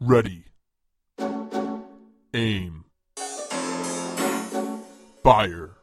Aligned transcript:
Ready. 0.00 0.44
Aim. 2.32 2.84
Fire. 5.24 5.74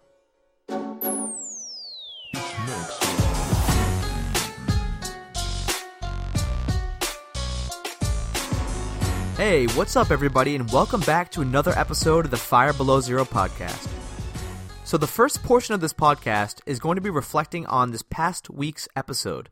Hey, 9.35 9.65
what's 9.75 9.97
up, 9.97 10.11
everybody, 10.11 10.55
and 10.55 10.71
welcome 10.71 11.01
back 11.01 11.29
to 11.31 11.41
another 11.41 11.73
episode 11.75 12.23
of 12.23 12.31
the 12.31 12.37
Fire 12.37 12.71
Below 12.71 13.01
Zero 13.01 13.25
podcast. 13.25 13.89
So, 14.85 14.97
the 14.97 15.07
first 15.07 15.43
portion 15.43 15.75
of 15.75 15.81
this 15.81 15.91
podcast 15.91 16.61
is 16.65 16.79
going 16.79 16.95
to 16.95 17.01
be 17.01 17.09
reflecting 17.09 17.65
on 17.65 17.91
this 17.91 18.03
past 18.03 18.49
week's 18.49 18.87
episode, 18.95 19.49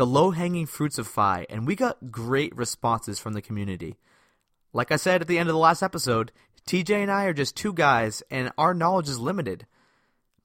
the 0.00 0.06
low 0.06 0.30
hanging 0.30 0.64
fruits 0.64 0.96
of 0.96 1.06
FI, 1.06 1.44
and 1.50 1.66
we 1.66 1.76
got 1.76 2.10
great 2.10 2.56
responses 2.56 3.18
from 3.18 3.34
the 3.34 3.42
community. 3.42 3.98
Like 4.72 4.90
I 4.90 4.96
said 4.96 5.20
at 5.20 5.28
the 5.28 5.36
end 5.36 5.50
of 5.50 5.52
the 5.52 5.58
last 5.58 5.82
episode, 5.82 6.32
TJ 6.66 7.02
and 7.02 7.10
I 7.10 7.24
are 7.24 7.34
just 7.34 7.54
two 7.54 7.74
guys, 7.74 8.22
and 8.30 8.50
our 8.56 8.72
knowledge 8.72 9.10
is 9.10 9.18
limited. 9.18 9.66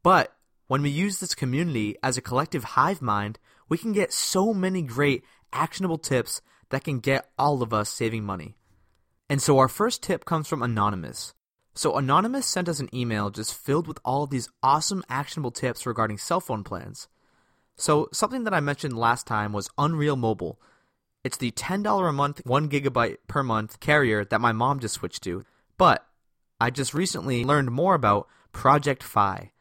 But 0.03 0.35
when 0.67 0.81
we 0.81 0.89
use 0.89 1.21
this 1.21 1.33
community 1.33 1.95
as 2.03 2.17
a 2.17 2.21
collective 2.21 2.65
hive 2.65 3.01
mind, 3.01 3.39
we 3.69 3.77
can 3.77 3.93
get 3.93 4.11
so 4.11 4.53
many 4.53 4.81
great 4.81 5.23
actionable 5.53 5.99
tips 5.99 6.41
that 6.69 6.83
can 6.83 6.99
get 6.99 7.29
all 7.39 7.61
of 7.61 7.73
us 7.73 7.89
saving 7.89 8.25
money. 8.25 8.57
And 9.29 9.41
so 9.41 9.57
our 9.57 9.69
first 9.69 10.03
tip 10.03 10.25
comes 10.25 10.49
from 10.49 10.63
Anonymous. 10.63 11.33
So 11.75 11.95
Anonymous 11.95 12.45
sent 12.45 12.67
us 12.67 12.81
an 12.81 12.93
email 12.93 13.29
just 13.29 13.53
filled 13.53 13.87
with 13.87 13.99
all 14.03 14.23
of 14.23 14.31
these 14.31 14.49
awesome 14.61 15.01
actionable 15.07 15.51
tips 15.51 15.85
regarding 15.85 16.17
cell 16.17 16.41
phone 16.41 16.65
plans. 16.65 17.07
So 17.75 18.09
something 18.11 18.43
that 18.45 18.53
I 18.53 18.59
mentioned 18.59 18.97
last 18.97 19.27
time 19.27 19.53
was 19.53 19.69
Unreal 19.77 20.15
Mobile. 20.15 20.59
It's 21.23 21.37
the 21.37 21.51
$10 21.51 22.09
a 22.09 22.13
month, 22.13 22.41
1 22.45 22.69
gigabyte 22.69 23.17
per 23.27 23.43
month 23.43 23.79
carrier 23.79 24.23
that 24.25 24.41
my 24.41 24.51
mom 24.51 24.79
just 24.79 24.95
switched 24.95 25.23
to. 25.23 25.43
But 25.77 26.05
I 26.59 26.69
just 26.69 26.93
recently 26.93 27.43
learned 27.43 27.71
more 27.71 27.95
about 27.95 28.27
Project 28.51 29.03
Fi. 29.03 29.51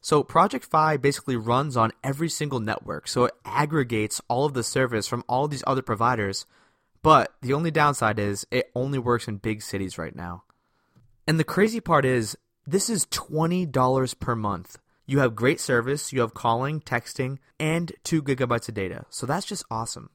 So 0.00 0.22
Project 0.22 0.66
Fi 0.66 0.96
basically 0.96 1.36
runs 1.36 1.76
on 1.76 1.92
every 2.04 2.28
single 2.28 2.60
network, 2.60 3.08
so 3.08 3.24
it 3.24 3.34
aggregates 3.44 4.20
all 4.28 4.44
of 4.44 4.54
the 4.54 4.62
service 4.62 5.06
from 5.06 5.24
all 5.26 5.48
these 5.48 5.64
other 5.66 5.82
providers 5.82 6.44
but 7.04 7.34
the 7.42 7.52
only 7.52 7.70
downside 7.70 8.18
is 8.18 8.46
it 8.50 8.72
only 8.74 8.98
works 8.98 9.28
in 9.28 9.36
big 9.36 9.60
cities 9.60 9.98
right 9.98 10.16
now. 10.16 10.44
And 11.28 11.38
the 11.38 11.44
crazy 11.44 11.78
part 11.78 12.06
is, 12.06 12.34
this 12.66 12.88
is 12.88 13.04
$20 13.06 14.18
per 14.18 14.34
month. 14.34 14.78
You 15.06 15.18
have 15.18 15.34
great 15.34 15.60
service, 15.60 16.12
you 16.12 16.20
have 16.20 16.34
calling, 16.34 16.80
texting, 16.80 17.38
and 17.60 17.92
2 18.04 18.22
gigabytes 18.22 18.68
of 18.68 18.74
data. 18.74 19.04
So 19.10 19.26
that's 19.26 19.46
just 19.46 19.64
awesome. 19.70 20.10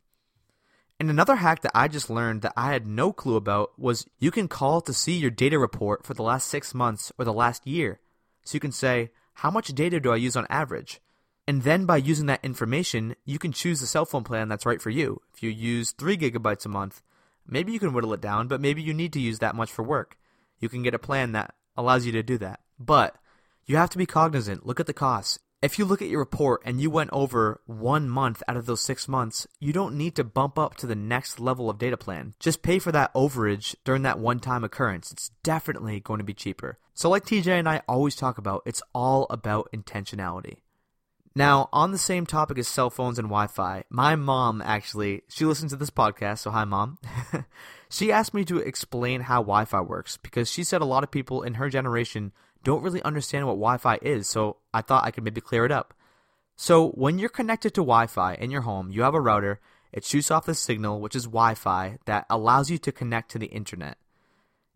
And 0.99 1.09
another 1.09 1.37
hack 1.37 1.61
that 1.61 1.71
I 1.73 1.87
just 1.87 2.09
learned 2.09 2.41
that 2.41 2.53
I 2.57 2.73
had 2.73 2.85
no 2.85 3.13
clue 3.13 3.35
about 3.35 3.79
was 3.79 4.05
you 4.19 4.31
can 4.31 4.47
call 4.47 4.81
to 4.81 4.93
see 4.93 5.13
your 5.13 5.31
data 5.31 5.57
report 5.57 6.05
for 6.05 6.13
the 6.13 6.23
last 6.23 6.47
six 6.47 6.73
months 6.73 7.11
or 7.17 7.23
the 7.23 7.31
last 7.31 7.65
year. 7.65 7.99
So 8.43 8.55
you 8.55 8.59
can 8.59 8.71
say, 8.71 9.11
how 9.35 9.49
much 9.49 9.69
data 9.69 9.99
do 9.99 10.11
I 10.11 10.17
use 10.17 10.35
on 10.35 10.47
average? 10.49 10.99
And 11.47 11.63
then 11.63 11.85
by 11.85 11.97
using 11.97 12.25
that 12.25 12.43
information, 12.43 13.15
you 13.25 13.39
can 13.39 13.53
choose 13.53 13.79
the 13.79 13.87
cell 13.87 14.05
phone 14.05 14.23
plan 14.23 14.49
that's 14.49 14.65
right 14.65 14.81
for 14.81 14.89
you. 14.89 15.21
If 15.33 15.41
you 15.41 15.49
use 15.49 15.93
3 15.93 16.17
gigabytes 16.17 16.65
a 16.65 16.69
month, 16.69 17.01
maybe 17.47 17.71
you 17.71 17.79
can 17.79 17.93
whittle 17.93 18.13
it 18.13 18.21
down, 18.21 18.47
but 18.47 18.59
maybe 18.59 18.81
you 18.81 18.93
need 18.93 19.13
to 19.13 19.21
use 19.21 19.39
that 19.39 19.55
much 19.55 19.71
for 19.71 19.83
work. 19.83 20.17
You 20.59 20.67
can 20.67 20.83
get 20.83 20.93
a 20.93 20.99
plan 20.99 21.31
that 21.31 21.55
allows 21.77 22.05
you 22.05 22.11
to 22.11 22.23
do 22.23 22.37
that. 22.39 22.59
But 22.77 23.15
you 23.69 23.77
have 23.77 23.91
to 23.91 23.99
be 23.99 24.07
cognizant. 24.07 24.65
Look 24.65 24.79
at 24.79 24.87
the 24.87 24.93
costs. 24.93 25.37
If 25.61 25.77
you 25.77 25.85
look 25.85 26.01
at 26.01 26.07
your 26.07 26.21
report 26.21 26.63
and 26.65 26.81
you 26.81 26.89
went 26.89 27.11
over 27.13 27.61
one 27.67 28.09
month 28.09 28.41
out 28.47 28.57
of 28.57 28.65
those 28.65 28.81
six 28.81 29.07
months, 29.07 29.45
you 29.59 29.71
don't 29.71 29.95
need 29.95 30.15
to 30.15 30.23
bump 30.23 30.57
up 30.57 30.73
to 30.77 30.87
the 30.87 30.95
next 30.95 31.39
level 31.39 31.69
of 31.69 31.77
data 31.77 31.95
plan. 31.95 32.33
Just 32.39 32.63
pay 32.63 32.79
for 32.79 32.91
that 32.91 33.13
overage 33.13 33.75
during 33.83 34.01
that 34.01 34.17
one 34.17 34.39
time 34.39 34.63
occurrence. 34.63 35.11
It's 35.11 35.29
definitely 35.43 35.99
going 35.99 36.17
to 36.17 36.23
be 36.23 36.33
cheaper. 36.33 36.79
So, 36.95 37.11
like 37.11 37.25
TJ 37.25 37.59
and 37.59 37.69
I 37.69 37.83
always 37.87 38.15
talk 38.15 38.39
about, 38.39 38.63
it's 38.65 38.81
all 38.95 39.27
about 39.29 39.69
intentionality. 39.71 40.61
Now, 41.35 41.69
on 41.71 41.91
the 41.91 41.99
same 41.99 42.25
topic 42.25 42.57
as 42.57 42.67
cell 42.67 42.89
phones 42.89 43.19
and 43.19 43.27
Wi 43.27 43.45
Fi, 43.47 43.83
my 43.91 44.15
mom 44.15 44.63
actually, 44.63 45.21
she 45.29 45.45
listens 45.45 45.73
to 45.73 45.77
this 45.77 45.91
podcast, 45.91 46.39
so 46.39 46.49
hi, 46.49 46.63
mom. 46.63 46.97
she 47.89 48.11
asked 48.11 48.33
me 48.33 48.43
to 48.45 48.57
explain 48.57 49.21
how 49.21 49.41
Wi 49.41 49.65
Fi 49.65 49.81
works 49.81 50.17
because 50.17 50.49
she 50.49 50.63
said 50.63 50.81
a 50.81 50.85
lot 50.85 51.03
of 51.03 51.11
people 51.11 51.43
in 51.43 51.53
her 51.53 51.69
generation 51.69 52.31
don't 52.63 52.83
really 52.83 53.01
understand 53.03 53.47
what 53.47 53.53
Wi 53.53 53.77
Fi 53.77 53.99
is, 54.01 54.27
so 54.27 54.57
I 54.73 54.81
thought 54.81 55.05
I 55.05 55.11
could 55.11 55.23
maybe 55.23 55.41
clear 55.41 55.65
it 55.65 55.71
up. 55.71 55.93
So, 56.55 56.89
when 56.89 57.19
you're 57.19 57.29
connected 57.29 57.73
to 57.75 57.81
Wi 57.81 58.07
Fi 58.07 58.33
in 58.33 58.51
your 58.51 58.61
home, 58.61 58.91
you 58.91 59.03
have 59.03 59.13
a 59.13 59.21
router, 59.21 59.59
it 59.91 60.03
shoots 60.03 60.29
off 60.29 60.45
the 60.45 60.53
signal, 60.53 60.99
which 60.99 61.15
is 61.15 61.23
Wi 61.23 61.53
Fi, 61.55 61.97
that 62.05 62.25
allows 62.29 62.69
you 62.69 62.77
to 62.79 62.91
connect 62.91 63.31
to 63.31 63.39
the 63.39 63.47
internet. 63.47 63.97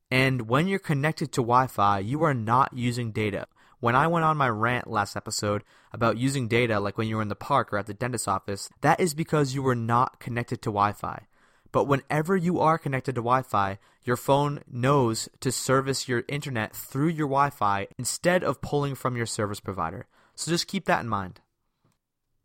And 0.09 0.47
when 0.47 0.67
you're 0.67 0.79
connected 0.79 1.31
to 1.33 1.41
Wi 1.41 1.67
Fi, 1.67 1.99
you 1.99 2.23
are 2.23 2.33
not 2.33 2.71
using 2.73 3.11
data. 3.11 3.47
When 3.79 3.95
I 3.95 4.07
went 4.07 4.23
on 4.23 4.37
my 4.37 4.47
rant 4.47 4.89
last 4.89 5.17
episode 5.17 5.63
about 5.91 6.17
using 6.17 6.47
data 6.47 6.79
like 6.79 6.97
when 6.97 7.07
you 7.09 7.17
were 7.17 7.21
in 7.21 7.27
the 7.27 7.35
park 7.35 7.73
or 7.73 7.77
at 7.77 7.87
the 7.87 7.93
dentist's 7.93 8.29
office, 8.29 8.69
that 8.79 9.01
is 9.01 9.13
because 9.13 9.53
you 9.53 9.61
were 9.61 9.75
not 9.75 10.19
connected 10.21 10.61
to 10.61 10.69
Wi 10.69 10.93
Fi. 10.93 11.27
But 11.73 11.87
whenever 11.87 12.37
you 12.37 12.59
are 12.61 12.77
connected 12.77 13.15
to 13.15 13.21
Wi 13.21 13.41
Fi, 13.41 13.79
your 14.03 14.15
phone 14.15 14.61
knows 14.71 15.27
to 15.41 15.51
service 15.51 16.07
your 16.07 16.23
internet 16.29 16.73
through 16.73 17.09
your 17.09 17.27
Wi 17.27 17.49
Fi 17.49 17.87
instead 17.97 18.43
of 18.43 18.61
pulling 18.61 18.95
from 18.95 19.17
your 19.17 19.25
service 19.25 19.59
provider. 19.59 20.05
So 20.35 20.51
just 20.51 20.67
keep 20.67 20.85
that 20.85 21.01
in 21.01 21.09
mind. 21.09 21.41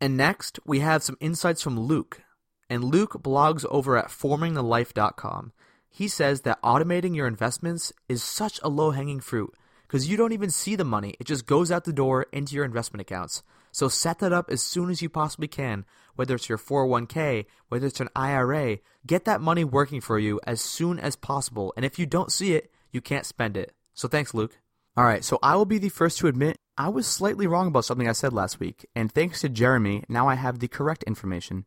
And 0.01 0.17
next, 0.17 0.59
we 0.65 0.79
have 0.79 1.03
some 1.03 1.17
insights 1.19 1.61
from 1.61 1.79
Luke. 1.79 2.23
And 2.71 2.83
Luke 2.83 3.21
blogs 3.21 3.65
over 3.69 3.97
at 3.97 4.07
formingthelife.com. 4.07 5.53
He 5.89 6.07
says 6.07 6.41
that 6.41 6.61
automating 6.63 7.15
your 7.15 7.27
investments 7.27 7.93
is 8.07 8.23
such 8.23 8.59
a 8.63 8.69
low 8.69 8.91
hanging 8.91 9.19
fruit 9.19 9.53
because 9.87 10.09
you 10.09 10.17
don't 10.17 10.33
even 10.33 10.49
see 10.49 10.75
the 10.75 10.83
money. 10.83 11.15
It 11.19 11.27
just 11.27 11.45
goes 11.45 11.71
out 11.71 11.83
the 11.83 11.93
door 11.93 12.25
into 12.31 12.55
your 12.55 12.65
investment 12.65 13.01
accounts. 13.01 13.43
So 13.71 13.87
set 13.87 14.19
that 14.19 14.33
up 14.33 14.49
as 14.49 14.61
soon 14.61 14.89
as 14.89 15.01
you 15.01 15.09
possibly 15.09 15.47
can, 15.47 15.85
whether 16.15 16.35
it's 16.35 16.49
your 16.49 16.57
401k, 16.57 17.45
whether 17.69 17.87
it's 17.87 17.99
an 17.99 18.09
IRA. 18.15 18.79
Get 19.05 19.25
that 19.25 19.41
money 19.41 19.63
working 19.63 20.01
for 20.01 20.19
you 20.19 20.39
as 20.45 20.61
soon 20.61 20.99
as 20.99 21.15
possible. 21.15 21.73
And 21.75 21.85
if 21.85 21.99
you 21.99 22.05
don't 22.05 22.31
see 22.31 22.53
it, 22.53 22.71
you 22.91 23.01
can't 23.01 23.25
spend 23.25 23.55
it. 23.55 23.73
So 23.93 24.07
thanks, 24.07 24.33
Luke. 24.33 24.57
All 24.97 25.05
right, 25.05 25.23
so 25.23 25.39
I 25.41 25.55
will 25.55 25.65
be 25.65 25.77
the 25.77 25.89
first 25.89 26.17
to 26.19 26.27
admit 26.27 26.57
I 26.77 26.89
was 26.89 27.07
slightly 27.07 27.47
wrong 27.47 27.67
about 27.67 27.85
something 27.85 28.07
I 28.07 28.13
said 28.13 28.33
last 28.33 28.59
week, 28.59 28.85
and 28.95 29.11
thanks 29.11 29.41
to 29.41 29.49
Jeremy, 29.49 30.03
now 30.09 30.27
I 30.27 30.35
have 30.35 30.59
the 30.59 30.67
correct 30.67 31.03
information. 31.03 31.65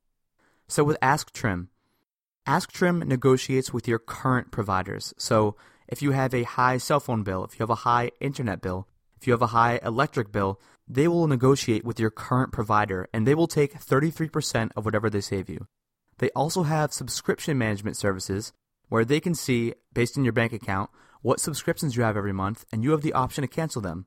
So 0.69 0.85
with 0.85 0.99
Ask 1.01 1.33
Trim, 1.33 1.69
Ask 2.47 2.73
Trim 2.73 2.99
negotiates 3.01 3.73
with 3.73 3.87
your 3.87 3.99
current 3.99 4.51
providers. 4.51 5.15
So 5.17 5.57
if 5.87 6.03
you 6.03 6.11
have 6.11 6.35
a 6.35 6.43
high 6.43 6.79
cell 6.79 6.99
phone 6.99 7.23
bill, 7.23 7.45
if 7.45 7.59
you 7.59 7.63
have 7.63 7.71
a 7.71 7.87
high 7.87 8.11
internet 8.21 8.61
bill, 8.61 8.89
if 9.21 9.27
you 9.27 9.33
have 9.33 9.43
a 9.43 9.49
high 9.49 9.79
electric 9.85 10.33
bill, 10.33 10.61
they 10.89 11.09
will 11.09 11.27
negotiate 11.27 11.85
with 11.85 12.01
your 12.01 12.11
current 12.11 12.53
provider 12.53 13.09
and 13.13 13.27
they 13.27 13.35
will 13.35 13.47
take 13.47 13.79
33% 13.79 14.71
of 14.77 14.85
whatever 14.85 15.09
they 15.09 15.21
save 15.21 15.49
you. 15.49 15.67
They 16.19 16.31
also 16.31 16.65
have 16.65 16.93
subscription 16.93 17.59
management 17.59 17.97
services 17.97 18.53
where 18.89 19.05
they 19.05 19.21
can 19.21 19.35
see, 19.35 19.75
based 19.93 20.19
on 20.19 20.25
your 20.25 20.33
bank 20.33 20.53
account, 20.53 20.91
what 21.23 21.41
subscriptions 21.41 21.97
you 21.97 22.03
have 22.03 22.17
every 22.17 22.33
month 22.33 22.65
and 22.73 22.83
you 22.85 22.91
have 22.91 23.03
the 23.03 23.13
option 23.13 23.43
to 23.43 23.49
cancel 23.49 23.81
them. 23.81 24.07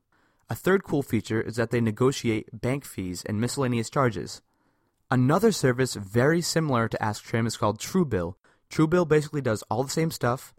A 0.49 0.55
third 0.55 0.83
cool 0.83 1.01
feature 1.01 1.41
is 1.41 1.55
that 1.55 1.71
they 1.71 1.81
negotiate 1.81 2.61
bank 2.61 2.85
fees 2.85 3.23
and 3.25 3.41
miscellaneous 3.41 3.89
charges. 3.89 4.41
Another 5.09 5.51
service 5.51 5.95
very 5.95 6.41
similar 6.41 6.87
to 6.87 6.97
AskTrim 6.97 7.47
is 7.47 7.57
called 7.57 7.79
Truebill. 7.79 8.35
Truebill 8.69 9.07
basically 9.07 9.41
does 9.41 9.63
all 9.69 9.83
the 9.83 9.89
same 9.89 10.11
stuff, 10.11 10.53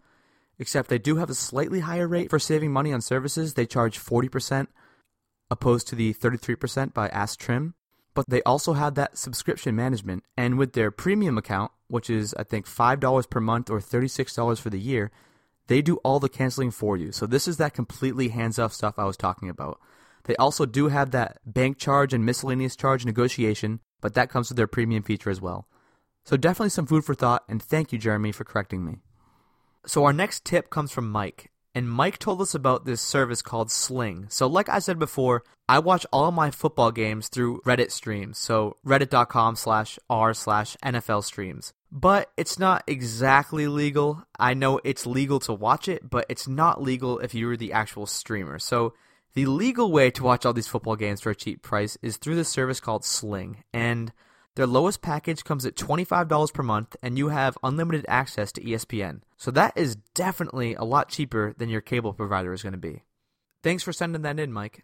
except 0.59 0.89
they 0.89 0.97
do 0.97 1.17
have 1.17 1.29
a 1.29 1.35
slightly 1.35 1.81
higher 1.81 2.07
rate 2.07 2.29
for 2.29 2.39
saving 2.39 2.71
money 2.71 2.91
on 2.91 3.01
services. 3.01 3.53
They 3.53 3.65
charge 3.65 3.99
40% 3.99 4.67
opposed 5.49 5.87
to 5.87 5.95
the 5.95 6.13
33% 6.13 6.93
by 6.93 7.07
Ask 7.09 7.39
Trim. 7.39 7.73
But 8.13 8.25
they 8.27 8.41
also 8.43 8.73
have 8.73 8.95
that 8.95 9.17
subscription 9.17 9.75
management. 9.75 10.23
And 10.35 10.57
with 10.57 10.73
their 10.73 10.89
premium 10.89 11.37
account, 11.37 11.71
which 11.87 12.09
is, 12.09 12.33
I 12.33 12.43
think, 12.43 12.65
$5 12.65 13.29
per 13.29 13.39
month 13.39 13.69
or 13.69 13.79
$36 13.79 14.59
for 14.59 14.69
the 14.69 14.79
year, 14.79 15.11
they 15.67 15.81
do 15.81 15.97
all 15.97 16.19
the 16.19 16.29
canceling 16.29 16.71
for 16.71 16.97
you. 16.97 17.11
So 17.11 17.27
this 17.27 17.47
is 17.47 17.57
that 17.57 17.73
completely 17.73 18.29
hands 18.29 18.57
off 18.57 18.73
stuff 18.73 18.97
I 18.97 19.05
was 19.05 19.17
talking 19.17 19.49
about. 19.49 19.79
They 20.23 20.35
also 20.37 20.65
do 20.65 20.87
have 20.87 21.11
that 21.11 21.37
bank 21.45 21.77
charge 21.77 22.13
and 22.13 22.25
miscellaneous 22.25 22.75
charge 22.75 23.05
negotiation, 23.05 23.79
but 24.01 24.13
that 24.15 24.29
comes 24.29 24.49
with 24.49 24.57
their 24.57 24.67
premium 24.67 25.03
feature 25.03 25.29
as 25.29 25.41
well. 25.41 25.67
So 26.25 26.35
definitely 26.35 26.69
some 26.69 26.87
food 26.87 27.05
for 27.05 27.15
thought, 27.15 27.43
and 27.47 27.63
thank 27.63 27.93
you, 27.93 27.97
Jeremy, 27.97 28.33
for 28.33 28.43
correcting 28.43 28.83
me. 28.83 28.97
So 29.85 30.03
our 30.03 30.11
next 30.11 30.43
tip 30.43 30.69
comes 30.69 30.91
from 30.91 31.09
Mike. 31.09 31.51
And 31.77 31.91
Mike 31.91 32.17
told 32.17 32.41
us 32.41 32.55
about 32.55 32.85
this 32.85 33.03
service 33.03 33.43
called 33.43 33.69
Sling. 33.69 34.25
So, 34.29 34.47
like 34.47 34.67
I 34.67 34.79
said 34.79 34.97
before, 34.97 35.43
I 35.69 35.77
watch 35.77 36.07
all 36.11 36.31
my 36.31 36.49
football 36.49 36.91
games 36.91 37.27
through 37.27 37.61
Reddit 37.67 37.91
streams. 37.91 38.39
So, 38.39 38.77
reddit.com 38.83 39.55
slash 39.57 39.99
r 40.09 40.33
slash 40.33 40.75
NFL 40.83 41.23
streams. 41.23 41.73
But 41.91 42.31
it's 42.35 42.57
not 42.57 42.83
exactly 42.87 43.67
legal. 43.67 44.23
I 44.39 44.55
know 44.55 44.79
it's 44.83 45.05
legal 45.05 45.39
to 45.41 45.53
watch 45.53 45.87
it, 45.87 46.09
but 46.09 46.25
it's 46.29 46.47
not 46.47 46.81
legal 46.81 47.19
if 47.19 47.35
you're 47.35 47.55
the 47.55 47.73
actual 47.73 48.07
streamer. 48.07 48.57
So, 48.57 48.95
the 49.35 49.45
legal 49.45 49.91
way 49.91 50.09
to 50.09 50.23
watch 50.23 50.47
all 50.47 50.53
these 50.53 50.67
football 50.67 50.95
games 50.95 51.21
for 51.21 51.29
a 51.29 51.35
cheap 51.35 51.61
price 51.61 51.95
is 52.01 52.17
through 52.17 52.37
this 52.37 52.49
service 52.49 52.79
called 52.79 53.05
Sling. 53.05 53.63
And 53.71 54.11
Their 54.57 54.65
lowest 54.65 55.03
package 55.03 55.43
comes 55.43 55.67
at 55.67 55.75
$25 55.75 56.51
per 56.51 56.63
month, 56.63 56.95
and 57.03 57.15
you 57.15 57.27
have 57.27 57.59
unlimited 57.61 58.07
access 58.09 58.51
to 58.53 58.61
ESPN. 58.61 59.21
So 59.37 59.51
that 59.51 59.71
is 59.75 59.97
definitely 60.15 60.73
a 60.73 60.83
lot 60.83 61.09
cheaper 61.09 61.53
than 61.59 61.69
your 61.69 61.79
cable 61.79 62.11
provider 62.11 62.51
is 62.53 62.63
going 62.63 62.73
to 62.73 62.79
be. 62.79 63.03
Thanks 63.61 63.83
for 63.83 63.93
sending 63.93 64.23
that 64.23 64.39
in, 64.39 64.51
Mike. 64.51 64.83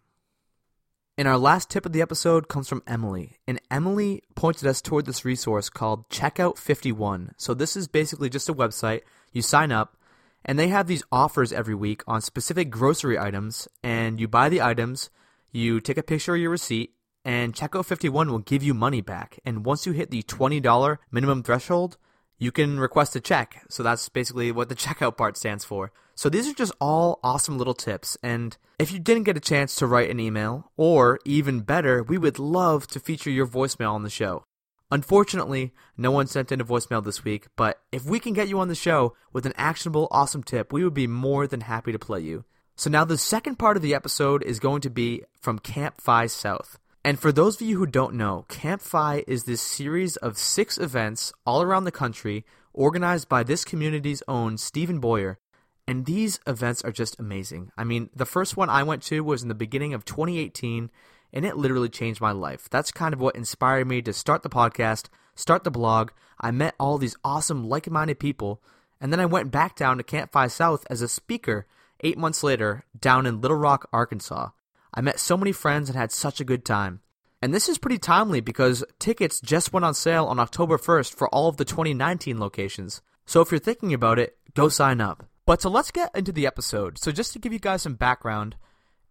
And 1.17 1.27
our 1.27 1.39
last 1.39 1.71
tip 1.71 1.87
of 1.87 1.91
the 1.91 2.03
episode 2.03 2.47
comes 2.47 2.69
from 2.69 2.83
Emily. 2.85 3.39
And 3.47 3.59
Emily 3.71 4.21
pointed 4.35 4.67
us 4.67 4.79
toward 4.79 5.07
this 5.07 5.25
resource 5.25 5.71
called 5.71 6.07
Checkout 6.07 6.59
51. 6.59 7.31
So 7.37 7.55
this 7.55 7.75
is 7.75 7.87
basically 7.87 8.29
just 8.29 8.49
a 8.49 8.53
website. 8.53 9.01
You 9.31 9.41
sign 9.41 9.71
up, 9.71 9.97
and 10.45 10.59
they 10.59 10.67
have 10.67 10.85
these 10.85 11.03
offers 11.11 11.51
every 11.51 11.73
week 11.73 12.03
on 12.05 12.21
specific 12.21 12.69
grocery 12.69 13.17
items. 13.17 13.67
And 13.81 14.19
you 14.19 14.27
buy 14.27 14.49
the 14.49 14.61
items, 14.61 15.09
you 15.51 15.81
take 15.81 15.97
a 15.97 16.03
picture 16.03 16.35
of 16.35 16.41
your 16.41 16.51
receipt, 16.51 16.93
and 17.25 17.53
Checkout 17.53 17.85
51 17.85 18.31
will 18.31 18.39
give 18.39 18.63
you 18.63 18.73
money 18.73 19.01
back. 19.01 19.39
And 19.45 19.65
once 19.65 19.85
you 19.85 19.93
hit 19.93 20.11
the 20.11 20.23
$20 20.23 20.97
minimum 21.11 21.43
threshold, 21.43 21.97
you 22.37 22.51
can 22.51 22.79
request 22.79 23.15
a 23.15 23.21
check. 23.21 23.63
So 23.69 23.83
that's 23.83 24.09
basically 24.09 24.51
what 24.51 24.69
the 24.69 24.75
checkout 24.83 25.17
part 25.17 25.37
stands 25.37 25.63
for. 25.63 25.91
So 26.15 26.29
these 26.29 26.47
are 26.47 26.53
just 26.53 26.73
all 26.79 27.19
awesome 27.23 27.57
little 27.57 27.73
tips. 27.73 28.17
And 28.21 28.57
if 28.77 28.91
you 28.91 28.99
didn't 28.99 29.23
get 29.23 29.37
a 29.37 29.41
chance 29.41 29.75
to 29.75 29.87
write 29.87 30.09
an 30.09 30.19
email, 30.19 30.71
or 30.77 31.19
even 31.25 31.61
better, 31.61 32.03
we 32.03 32.17
would 32.17 32.39
love 32.39 32.87
to 32.87 32.99
feature 32.99 33.31
your 33.31 33.47
voicemail 33.47 33.93
on 33.93 34.03
the 34.03 34.09
show. 34.09 34.43
Unfortunately, 34.91 35.73
no 35.97 36.11
one 36.11 36.27
sent 36.27 36.51
in 36.51 36.61
a 36.61 36.65
voicemail 36.65 37.03
this 37.03 37.23
week, 37.23 37.47
but 37.55 37.81
if 37.91 38.05
we 38.05 38.19
can 38.19 38.33
get 38.33 38.47
you 38.47 38.59
on 38.59 38.67
the 38.67 38.75
show 38.75 39.15
with 39.31 39.47
an 39.47 39.53
actionable, 39.57 40.07
awesome 40.11 40.43
tip, 40.43 40.71
we 40.71 40.83
would 40.83 40.93
be 40.93 41.07
more 41.07 41.47
than 41.47 41.61
happy 41.61 41.91
to 41.91 41.97
play 41.97 42.19
you. 42.19 42.45
So 42.75 42.91
now 42.91 43.03
the 43.03 43.17
second 43.17 43.55
part 43.55 43.75
of 43.75 43.81
the 43.81 43.95
episode 43.95 44.43
is 44.43 44.59
going 44.59 44.81
to 44.81 44.91
be 44.91 45.23
from 45.39 45.57
Camp 45.57 45.99
FI 45.99 46.27
South. 46.27 46.77
And 47.05 47.19
for 47.19 47.33
those 47.33 47.55
of 47.55 47.67
you 47.67 47.77
who 47.77 47.85
don't 47.85 48.13
know, 48.13 48.45
Camp 48.47 48.81
FI 48.81 49.25
is 49.27 49.43
this 49.43 49.61
series 49.61 50.15
of 50.17 50.37
six 50.37 50.77
events 50.77 51.33
all 51.45 51.61
around 51.61 51.83
the 51.83 51.91
country 51.91 52.45
organized 52.71 53.27
by 53.27 53.43
this 53.43 53.65
community's 53.65 54.23
own 54.25 54.57
Stephen 54.57 54.99
Boyer. 54.99 55.37
And 55.85 56.05
these 56.05 56.39
events 56.47 56.81
are 56.83 56.93
just 56.93 57.19
amazing. 57.19 57.71
I 57.77 57.83
mean, 57.83 58.09
the 58.15 58.25
first 58.25 58.55
one 58.55 58.69
I 58.69 58.83
went 58.83 59.03
to 59.03 59.21
was 59.21 59.43
in 59.43 59.49
the 59.49 59.53
beginning 59.53 59.93
of 59.93 60.05
2018, 60.05 60.89
and 61.33 61.45
it 61.45 61.57
literally 61.57 61.89
changed 61.89 62.21
my 62.21 62.31
life. 62.31 62.69
That's 62.69 62.91
kind 62.91 63.13
of 63.13 63.19
what 63.19 63.35
inspired 63.35 63.85
me 63.85 64.01
to 64.03 64.13
start 64.13 64.41
the 64.41 64.49
podcast, 64.49 65.07
start 65.35 65.65
the 65.65 65.71
blog. 65.71 66.11
I 66.39 66.51
met 66.51 66.73
all 66.79 66.97
these 66.97 67.17
awesome, 67.21 67.67
like 67.67 67.89
minded 67.89 68.19
people, 68.19 68.61
and 69.01 69.11
then 69.11 69.19
I 69.19 69.25
went 69.25 69.51
back 69.51 69.75
down 69.75 69.97
to 69.97 70.03
Camp 70.03 70.31
FI 70.31 70.47
South 70.47 70.87
as 70.89 71.01
a 71.01 71.09
speaker 71.09 71.67
eight 71.99 72.17
months 72.17 72.43
later 72.43 72.85
down 72.97 73.25
in 73.25 73.41
Little 73.41 73.57
Rock, 73.57 73.89
Arkansas. 73.91 74.51
I 74.93 75.01
met 75.01 75.19
so 75.19 75.35
many 75.35 75.51
friends 75.51 75.89
and 75.89 75.97
had 75.97 76.11
such 76.11 76.39
a 76.39 76.45
good 76.45 76.63
time. 76.63 77.01
And 77.41 77.53
this 77.53 77.67
is 77.67 77.77
pretty 77.77 77.97
timely 77.97 78.41
because 78.41 78.85
tickets 78.99 79.41
just 79.41 79.73
went 79.73 79.83
on 79.85 79.93
sale 79.93 80.25
on 80.25 80.39
October 80.39 80.77
1st 80.77 81.15
for 81.15 81.27
all 81.29 81.49
of 81.49 81.57
the 81.57 81.65
2019 81.65 82.39
locations. 82.39 83.01
So 83.25 83.41
if 83.41 83.51
you're 83.51 83.59
thinking 83.59 83.93
about 83.93 84.19
it, 84.19 84.37
go 84.53 84.69
sign 84.69 85.01
up. 85.01 85.25
But 85.45 85.61
so 85.61 85.69
let's 85.69 85.91
get 85.91 86.11
into 86.15 86.31
the 86.31 86.47
episode. 86.47 86.97
So 86.97 87.11
just 87.11 87.33
to 87.33 87.39
give 87.39 87.51
you 87.51 87.59
guys 87.59 87.81
some 87.81 87.95
background, 87.95 88.55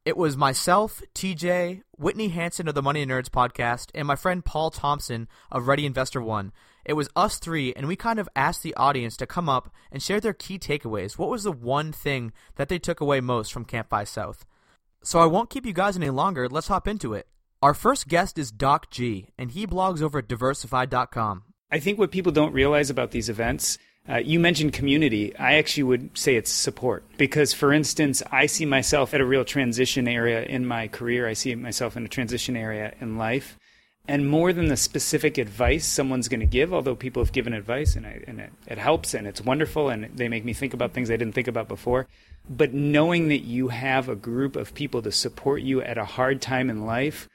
it 0.05 0.17
was 0.17 0.37
myself, 0.37 1.03
TJ, 1.15 1.83
Whitney 1.99 2.29
Hansen 2.29 2.69
of 2.69 2.75
the 2.75 2.83
Money 2.83 3.05
Nerds 3.05 3.29
podcast, 3.29 3.91
and 3.95 4.07
my 4.07 4.17
friend 4.17 4.45
Paul 4.45 4.71
Thompson 4.71 5.29
of 5.51 5.69
Ready 5.69 5.85
Investor 5.85 6.23
One. 6.23 6.53
It 6.85 6.95
was 6.95 7.09
us 7.15 7.39
three, 7.39 7.73
and 7.75 7.87
we 7.87 7.97
kind 7.97 8.19
of 8.19 8.29
asked 8.35 8.63
the 8.63 8.75
audience 8.75 9.17
to 9.19 9.27
come 9.27 9.49
up 9.49 9.73
and 9.93 10.03
share 10.03 10.21
their 10.21 10.33
key 10.33 10.59
takeaways. 10.59 11.19
What 11.19 11.29
was 11.29 11.45
the 11.45 11.53
one 11.53 11.93
thing 11.93 12.33
that 12.57 12.69
they 12.69 12.79
took 12.79 13.01
away 13.01 13.21
most 13.21 13.53
from 13.53 13.65
Camp 13.65 13.91
FI 13.91 14.05
South? 14.05 14.45
So 15.03 15.19
I 15.19 15.27
won't 15.27 15.51
keep 15.51 15.67
you 15.67 15.73
guys 15.73 15.97
any 15.97 16.11
longer. 16.11 16.49
Let's 16.49 16.69
hop 16.69 16.87
into 16.87 17.15
it. 17.15 17.27
Our 17.61 17.75
first 17.75 18.09
guest 18.09 18.39
is 18.39 18.51
Doc 18.51 18.91
G, 18.91 19.29
and 19.39 19.51
he 19.51 19.67
blogs 19.67 20.03
over 20.03 20.19
at 20.19 20.29
Diversefi.com. 20.29 21.45
I 21.71 21.79
think 21.79 21.99
what 21.99 22.11
people 22.11 22.33
don't 22.33 22.53
realize 22.53 22.91
about 22.91 23.13
these 23.13 23.29
events, 23.29 23.79
uh, 24.09 24.17
you 24.17 24.39
mentioned 24.39 24.73
community. 24.73 25.35
I 25.37 25.55
actually 25.55 25.85
would 25.85 26.19
say 26.19 26.37
it's 26.37 26.51
support. 26.51 27.05
Because, 27.17 27.53
for 27.53 27.73
instance, 27.73 28.23
I 28.31 28.47
see 28.47 28.67
myself 28.67 29.15
at 29.15 29.21
a 29.21 29.25
real 29.25 29.45
transition 29.45 30.07
area 30.07 30.43
in 30.43 30.67
my 30.67 30.89
career, 30.89 31.27
I 31.29 31.33
see 31.33 31.55
myself 31.55 31.97
in 31.97 32.05
a 32.05 32.09
transition 32.09 32.57
area 32.57 32.95
in 33.01 33.17
life. 33.17 33.59
And 34.09 34.29
more 34.29 34.53
than 34.53 34.67
the 34.67 34.77
specific 34.77 35.39
advice 35.39 35.87
someone's 35.87 36.29
going 36.29 36.41
to 36.41 36.47
give, 36.47 36.75
although 36.75 36.97
people 36.97 37.23
have 37.23 37.33
given 37.33 37.53
advice 37.53 37.95
and, 37.95 38.05
I, 38.05 38.25
and 38.27 38.41
it, 38.41 38.53
it 38.67 38.79
helps 38.79 39.15
and 39.15 39.29
it's 39.29 39.41
wonderful 39.41 39.91
and 39.91 40.11
they 40.17 40.29
make 40.29 40.45
me 40.45 40.53
think 40.53 40.75
about 40.75 40.93
things 40.93 41.09
I 41.09 41.17
didn't 41.17 41.35
think 41.35 41.47
about 41.47 41.69
before, 41.69 42.09
but 42.49 42.73
knowing 42.73 43.29
that 43.29 43.43
you 43.43 43.69
have 43.69 44.09
a 44.09 44.17
group 44.17 44.57
of 44.57 44.75
people 44.75 45.03
to 45.03 45.13
support 45.13 45.63
you 45.63 45.81
at 45.83 45.99
a 45.99 46.05
hard 46.05 46.43
time 46.43 46.69
in 46.69 46.85
life 46.85 47.29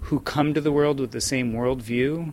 who 0.00 0.20
come 0.20 0.52
to 0.54 0.60
the 0.60 0.72
world 0.72 1.00
with 1.00 1.12
the 1.12 1.20
same 1.20 1.52
worldview 1.52 2.32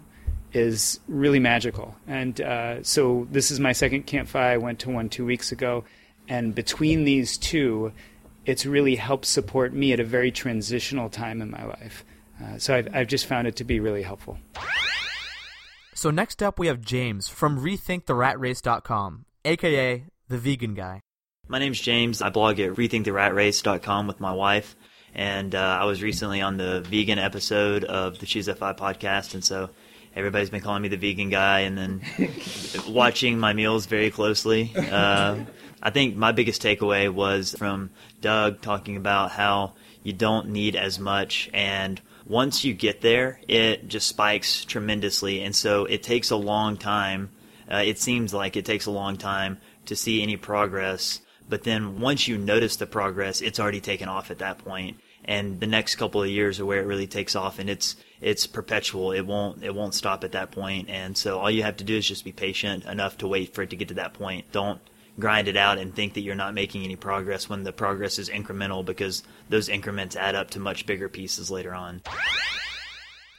is 0.53 0.99
really 1.07 1.39
magical. 1.39 1.95
And 2.07 2.41
uh, 2.41 2.83
so 2.83 3.27
this 3.31 3.51
is 3.51 3.59
my 3.59 3.71
second 3.71 4.03
Camp 4.03 4.27
FI. 4.27 4.53
I 4.53 4.57
went 4.57 4.79
to 4.79 4.89
one 4.89 5.09
two 5.09 5.25
weeks 5.25 5.51
ago. 5.51 5.83
And 6.27 6.53
between 6.53 7.03
these 7.03 7.37
two, 7.37 7.93
it's 8.45 8.65
really 8.65 8.95
helped 8.95 9.25
support 9.25 9.73
me 9.73 9.93
at 9.93 9.99
a 9.99 10.03
very 10.03 10.31
transitional 10.31 11.09
time 11.09 11.41
in 11.41 11.51
my 11.51 11.65
life. 11.65 12.03
Uh, 12.43 12.57
so 12.57 12.75
I've, 12.75 12.95
I've 12.95 13.07
just 13.07 13.25
found 13.25 13.47
it 13.47 13.55
to 13.57 13.63
be 13.63 13.79
really 13.79 14.01
helpful. 14.01 14.37
So 15.93 16.09
next 16.09 16.41
up, 16.41 16.57
we 16.57 16.67
have 16.67 16.81
James 16.81 17.27
from 17.27 17.59
RethinkTheRatRace.com, 17.59 19.25
aka 19.45 20.05
the 20.29 20.37
Vegan 20.37 20.73
Guy. 20.73 21.01
My 21.51 21.57
name's 21.57 21.81
James. 21.81 22.21
I 22.21 22.29
blog 22.29 22.59
at 22.59 22.75
RethinkTheRatRace.com 22.75 24.05
with 24.05 24.19
my 24.19 24.31
wife, 24.31 24.75
and 25.15 25.55
uh, 25.55 25.79
I 25.81 25.85
was 25.85 26.03
recently 26.03 26.41
on 26.41 26.57
the 26.57 26.81
vegan 26.81 27.17
episode 27.17 27.83
of 27.83 28.19
the 28.19 28.27
Choose 28.27 28.45
FI 28.45 28.73
podcast, 28.73 29.33
and 29.33 29.43
so 29.43 29.71
everybody's 30.15 30.51
been 30.51 30.61
calling 30.61 30.83
me 30.83 30.89
the 30.89 30.97
vegan 30.97 31.31
guy, 31.31 31.61
and 31.61 31.75
then 31.75 32.01
watching 32.87 33.39
my 33.39 33.53
meals 33.53 33.87
very 33.87 34.11
closely. 34.11 34.71
Uh, 34.77 35.39
I 35.81 35.89
think 35.89 36.15
my 36.15 36.33
biggest 36.33 36.61
takeaway 36.61 37.11
was 37.11 37.55
from 37.57 37.89
Doug 38.21 38.61
talking 38.61 38.95
about 38.95 39.31
how 39.31 39.73
you 40.03 40.13
don't 40.13 40.49
need 40.49 40.75
as 40.75 40.99
much 40.99 41.49
and 41.51 41.99
once 42.27 42.63
you 42.63 42.75
get 42.75 43.01
there, 43.01 43.41
it 43.47 43.87
just 43.87 44.07
spikes 44.07 44.65
tremendously, 44.65 45.41
and 45.41 45.55
so 45.55 45.85
it 45.85 46.03
takes 46.03 46.29
a 46.29 46.35
long 46.35 46.77
time. 46.77 47.31
Uh, 47.67 47.77
it 47.77 47.97
seems 47.97 48.35
like 48.35 48.55
it 48.55 48.65
takes 48.65 48.85
a 48.85 48.91
long 48.91 49.17
time 49.17 49.57
to 49.87 49.95
see 49.95 50.21
any 50.21 50.37
progress, 50.37 51.21
but 51.49 51.63
then 51.63 51.99
once 51.99 52.27
you 52.27 52.37
notice 52.37 52.75
the 52.75 52.85
progress, 52.85 53.41
it's 53.41 53.59
already 53.59 53.81
taken 53.81 54.07
off 54.07 54.29
at 54.29 54.37
that 54.39 54.59
point. 54.59 54.97
And 55.25 55.59
the 55.59 55.67
next 55.67 55.95
couple 55.95 56.23
of 56.23 56.29
years 56.29 56.59
are 56.59 56.65
where 56.65 56.79
it 56.79 56.85
really 56.85 57.07
takes 57.07 57.35
off, 57.35 57.59
and 57.59 57.69
it's 57.69 57.95
it's 58.21 58.47
perpetual. 58.47 59.11
It 59.11 59.25
won't 59.25 59.63
it 59.63 59.75
won't 59.75 59.93
stop 59.93 60.23
at 60.23 60.31
that 60.31 60.51
point. 60.51 60.89
And 60.89 61.17
so 61.17 61.39
all 61.39 61.51
you 61.51 61.63
have 61.63 61.77
to 61.77 61.83
do 61.83 61.97
is 61.97 62.07
just 62.07 62.23
be 62.23 62.31
patient 62.31 62.85
enough 62.85 63.17
to 63.17 63.27
wait 63.27 63.53
for 63.53 63.63
it 63.63 63.71
to 63.71 63.75
get 63.75 63.89
to 63.89 63.95
that 63.95 64.13
point. 64.13 64.51
Don't 64.51 64.79
grind 65.19 65.47
it 65.47 65.57
out 65.57 65.77
and 65.77 65.93
think 65.93 66.13
that 66.13 66.21
you're 66.21 66.35
not 66.35 66.53
making 66.53 66.83
any 66.83 66.95
progress 66.95 67.49
when 67.49 67.63
the 67.63 67.73
progress 67.73 68.17
is 68.17 68.29
incremental 68.29 68.85
because 68.85 69.23
those 69.49 69.67
increments 69.67 70.15
add 70.15 70.35
up 70.35 70.49
to 70.51 70.59
much 70.59 70.85
bigger 70.85 71.09
pieces 71.09 71.51
later 71.51 71.73
on. 71.73 72.01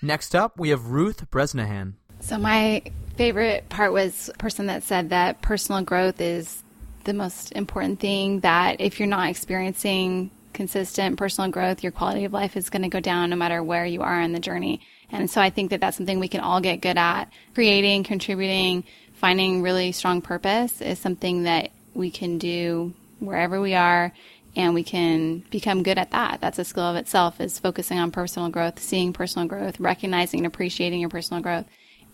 Next 0.02 0.34
up, 0.34 0.58
we 0.58 0.68
have 0.70 0.86
Ruth 0.88 1.30
Bresnahan. 1.30 1.96
So 2.20 2.38
my 2.38 2.82
favorite 3.16 3.68
part 3.70 3.92
was 3.92 4.28
a 4.28 4.38
person 4.38 4.66
that 4.66 4.82
said 4.82 5.10
that 5.10 5.40
personal 5.42 5.82
growth 5.82 6.20
is 6.20 6.62
the 7.04 7.14
most 7.14 7.52
important 7.52 8.00
thing 8.00 8.40
that 8.40 8.80
if 8.80 8.98
you're 8.98 9.08
not 9.08 9.28
experiencing 9.28 10.30
consistent 10.52 11.16
personal 11.16 11.50
growth, 11.50 11.82
your 11.82 11.92
quality 11.92 12.24
of 12.24 12.32
life 12.32 12.56
is 12.56 12.70
going 12.70 12.82
to 12.82 12.88
go 12.88 13.00
down 13.00 13.30
no 13.30 13.36
matter 13.36 13.62
where 13.62 13.86
you 13.86 14.02
are 14.02 14.20
in 14.20 14.32
the 14.32 14.40
journey. 14.40 14.80
And 15.10 15.30
so 15.30 15.40
I 15.40 15.50
think 15.50 15.70
that 15.70 15.80
that's 15.80 15.96
something 15.96 16.20
we 16.20 16.28
can 16.28 16.40
all 16.40 16.60
get 16.60 16.80
good 16.80 16.98
at. 16.98 17.32
Creating, 17.54 18.04
contributing, 18.04 18.84
finding 19.14 19.62
really 19.62 19.92
strong 19.92 20.22
purpose 20.22 20.80
is 20.80 20.98
something 20.98 21.44
that 21.44 21.70
we 21.94 22.10
can 22.10 22.38
do 22.38 22.94
wherever 23.18 23.60
we 23.60 23.74
are 23.74 24.12
and 24.56 24.74
we 24.74 24.82
can 24.82 25.40
become 25.50 25.82
good 25.82 25.98
at 25.98 26.10
that. 26.10 26.40
That's 26.40 26.58
a 26.58 26.64
skill 26.64 26.84
of 26.84 26.96
itself 26.96 27.40
is 27.40 27.58
focusing 27.58 27.98
on 27.98 28.10
personal 28.10 28.48
growth, 28.48 28.80
seeing 28.80 29.12
personal 29.12 29.46
growth, 29.46 29.78
recognizing 29.78 30.40
and 30.40 30.46
appreciating 30.46 31.00
your 31.00 31.08
personal 31.08 31.42
growth. 31.42 31.66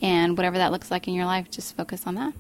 And 0.02 0.36
whatever 0.36 0.58
that 0.58 0.72
looks 0.72 0.90
like 0.90 1.08
in 1.08 1.14
your 1.14 1.24
life, 1.24 1.50
just 1.50 1.76
focus 1.76 2.06
on 2.06 2.16
that. 2.16 2.34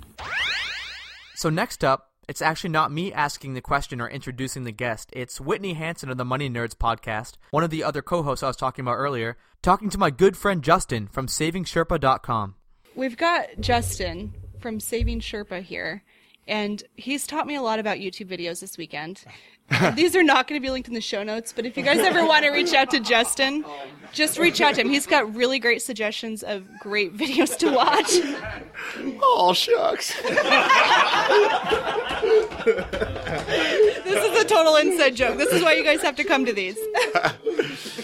So 1.34 1.48
next 1.48 1.82
up, 1.82 2.05
it's 2.28 2.42
actually 2.42 2.70
not 2.70 2.92
me 2.92 3.12
asking 3.12 3.54
the 3.54 3.60
question 3.60 4.00
or 4.00 4.08
introducing 4.08 4.64
the 4.64 4.72
guest. 4.72 5.10
It's 5.12 5.40
Whitney 5.40 5.74
Hansen 5.74 6.10
of 6.10 6.16
the 6.16 6.24
Money 6.24 6.50
Nerds 6.50 6.74
podcast, 6.74 7.34
one 7.50 7.62
of 7.62 7.70
the 7.70 7.84
other 7.84 8.02
co-hosts 8.02 8.42
I 8.42 8.48
was 8.48 8.56
talking 8.56 8.84
about 8.84 8.96
earlier, 8.96 9.36
talking 9.62 9.90
to 9.90 9.98
my 9.98 10.10
good 10.10 10.36
friend 10.36 10.62
Justin 10.62 11.06
from 11.06 11.28
SavingSherpa.com. 11.28 12.56
We've 12.94 13.16
got 13.16 13.60
Justin 13.60 14.34
from 14.58 14.80
Saving 14.80 15.20
Sherpa 15.20 15.62
here, 15.62 16.02
and 16.48 16.82
he's 16.96 17.26
taught 17.26 17.46
me 17.46 17.54
a 17.54 17.62
lot 17.62 17.78
about 17.78 17.98
YouTube 17.98 18.28
videos 18.28 18.60
this 18.60 18.76
weekend. 18.78 19.22
These 19.94 20.14
are 20.14 20.22
not 20.22 20.46
going 20.46 20.60
to 20.60 20.64
be 20.64 20.70
linked 20.70 20.88
in 20.88 20.94
the 20.94 21.00
show 21.00 21.22
notes, 21.22 21.52
but 21.54 21.66
if 21.66 21.76
you 21.76 21.82
guys 21.82 21.98
ever 21.98 22.24
want 22.24 22.44
to 22.44 22.50
reach 22.50 22.72
out 22.72 22.90
to 22.90 23.00
Justin, 23.00 23.64
just 24.12 24.38
reach 24.38 24.60
out 24.60 24.76
to 24.76 24.82
him. 24.82 24.88
He's 24.88 25.06
got 25.06 25.34
really 25.34 25.58
great 25.58 25.82
suggestions 25.82 26.42
of 26.44 26.64
great 26.78 27.16
videos 27.18 27.56
to 27.58 27.72
watch. 27.72 28.12
Oh 29.20 29.52
shucks. 29.52 30.14
This 34.04 34.24
is 34.24 34.40
a 34.40 34.44
total 34.44 34.76
inside 34.76 35.16
joke. 35.16 35.36
This 35.36 35.52
is 35.52 35.62
why 35.62 35.72
you 35.72 35.82
guys 35.84 36.00
have 36.02 36.16
to 36.16 36.24
come 36.24 36.44
to 36.46 36.52
these. 36.52 36.78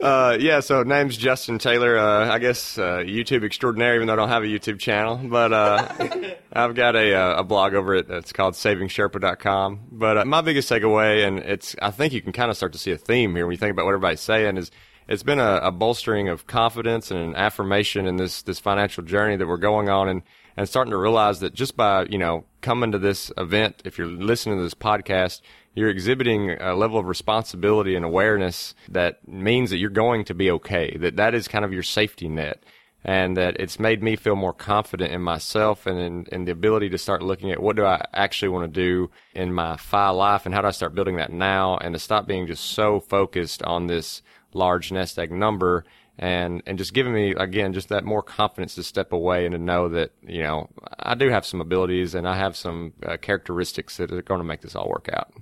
Uh, 0.00 0.36
yeah, 0.40 0.60
so 0.60 0.82
name's 0.82 1.16
Justin 1.16 1.58
Taylor. 1.58 1.98
Uh, 1.98 2.32
I 2.32 2.38
guess 2.38 2.78
uh, 2.78 2.98
YouTube 2.98 3.44
extraordinaire, 3.44 3.96
even 3.96 4.06
though 4.06 4.14
I 4.14 4.16
don't 4.16 4.30
have 4.30 4.42
a 4.42 4.46
YouTube 4.46 4.78
channel. 4.78 5.20
But 5.22 5.52
uh, 5.52 6.34
I've 6.52 6.74
got 6.74 6.96
a, 6.96 7.14
uh, 7.14 7.40
a 7.40 7.44
blog 7.44 7.74
over 7.74 7.94
it. 7.94 8.08
It's 8.08 8.32
called 8.32 8.54
SavingSherpa.com. 8.54 9.80
But 9.92 10.18
uh, 10.18 10.24
my 10.24 10.40
biggest 10.40 10.70
takeaway, 10.70 11.26
and 11.26 11.38
it's 11.40 11.76
I 11.82 11.90
think 11.90 12.14
you 12.14 12.22
can 12.22 12.32
kind 12.32 12.50
of 12.50 12.56
start 12.56 12.72
to 12.72 12.78
see 12.78 12.92
a 12.92 12.96
theme 12.96 13.34
here 13.36 13.46
when 13.46 13.52
you 13.52 13.58
think 13.58 13.72
about 13.72 13.84
what 13.84 13.92
everybody's 13.92 14.20
saying, 14.20 14.56
is 14.56 14.70
it's 15.10 15.24
been 15.24 15.40
a, 15.40 15.56
a 15.56 15.72
bolstering 15.72 16.28
of 16.28 16.46
confidence 16.46 17.10
and 17.10 17.18
an 17.18 17.34
affirmation 17.34 18.06
in 18.06 18.16
this 18.16 18.42
this 18.42 18.60
financial 18.60 19.02
journey 19.02 19.36
that 19.36 19.46
we're 19.46 19.56
going 19.56 19.88
on, 19.90 20.08
and 20.08 20.22
and 20.56 20.68
starting 20.68 20.92
to 20.92 20.96
realize 20.96 21.40
that 21.40 21.52
just 21.52 21.76
by 21.76 22.04
you 22.04 22.16
know 22.16 22.44
coming 22.62 22.92
to 22.92 22.98
this 22.98 23.32
event, 23.36 23.82
if 23.84 23.98
you're 23.98 24.06
listening 24.06 24.56
to 24.58 24.62
this 24.62 24.72
podcast, 24.72 25.40
you're 25.74 25.90
exhibiting 25.90 26.52
a 26.52 26.74
level 26.74 26.96
of 26.96 27.06
responsibility 27.06 27.96
and 27.96 28.04
awareness 28.04 28.74
that 28.88 29.26
means 29.28 29.70
that 29.70 29.78
you're 29.78 29.90
going 29.90 30.24
to 30.24 30.34
be 30.34 30.48
okay. 30.52 30.96
That 30.96 31.16
that 31.16 31.34
is 31.34 31.48
kind 31.48 31.64
of 31.64 31.72
your 31.72 31.82
safety 31.82 32.28
net. 32.28 32.62
And 33.02 33.34
that 33.38 33.58
it's 33.58 33.80
made 33.80 34.02
me 34.02 34.14
feel 34.14 34.36
more 34.36 34.52
confident 34.52 35.10
in 35.10 35.22
myself 35.22 35.86
and 35.86 35.98
in, 35.98 36.26
in 36.30 36.44
the 36.44 36.52
ability 36.52 36.90
to 36.90 36.98
start 36.98 37.22
looking 37.22 37.50
at 37.50 37.62
what 37.62 37.76
do 37.76 37.86
I 37.86 38.04
actually 38.12 38.50
want 38.50 38.74
to 38.74 38.80
do 38.80 39.10
in 39.34 39.54
my 39.54 39.78
FI 39.78 40.10
life 40.10 40.44
and 40.44 40.54
how 40.54 40.60
do 40.60 40.68
I 40.68 40.72
start 40.72 40.94
building 40.94 41.16
that 41.16 41.32
now 41.32 41.78
and 41.78 41.94
to 41.94 41.98
stop 41.98 42.26
being 42.26 42.46
just 42.46 42.62
so 42.62 43.00
focused 43.00 43.62
on 43.62 43.86
this 43.86 44.20
large 44.52 44.92
nest 44.92 45.18
egg 45.18 45.30
number 45.30 45.84
and 46.18 46.62
and 46.66 46.76
just 46.76 46.92
giving 46.92 47.12
me 47.12 47.30
again 47.32 47.72
just 47.72 47.88
that 47.88 48.04
more 48.04 48.22
confidence 48.22 48.74
to 48.74 48.82
step 48.82 49.12
away 49.12 49.46
and 49.46 49.52
to 49.52 49.58
know 49.58 49.88
that 49.88 50.12
you 50.22 50.42
know 50.42 50.68
I 50.98 51.14
do 51.14 51.30
have 51.30 51.46
some 51.46 51.60
abilities 51.60 52.14
and 52.14 52.28
I 52.28 52.36
have 52.36 52.56
some 52.56 52.92
uh, 53.04 53.16
characteristics 53.16 53.96
that 53.96 54.12
are 54.12 54.22
going 54.22 54.40
to 54.40 54.44
make 54.44 54.60
this 54.60 54.76
all 54.76 54.88
work 54.88 55.08
out. 55.12 55.32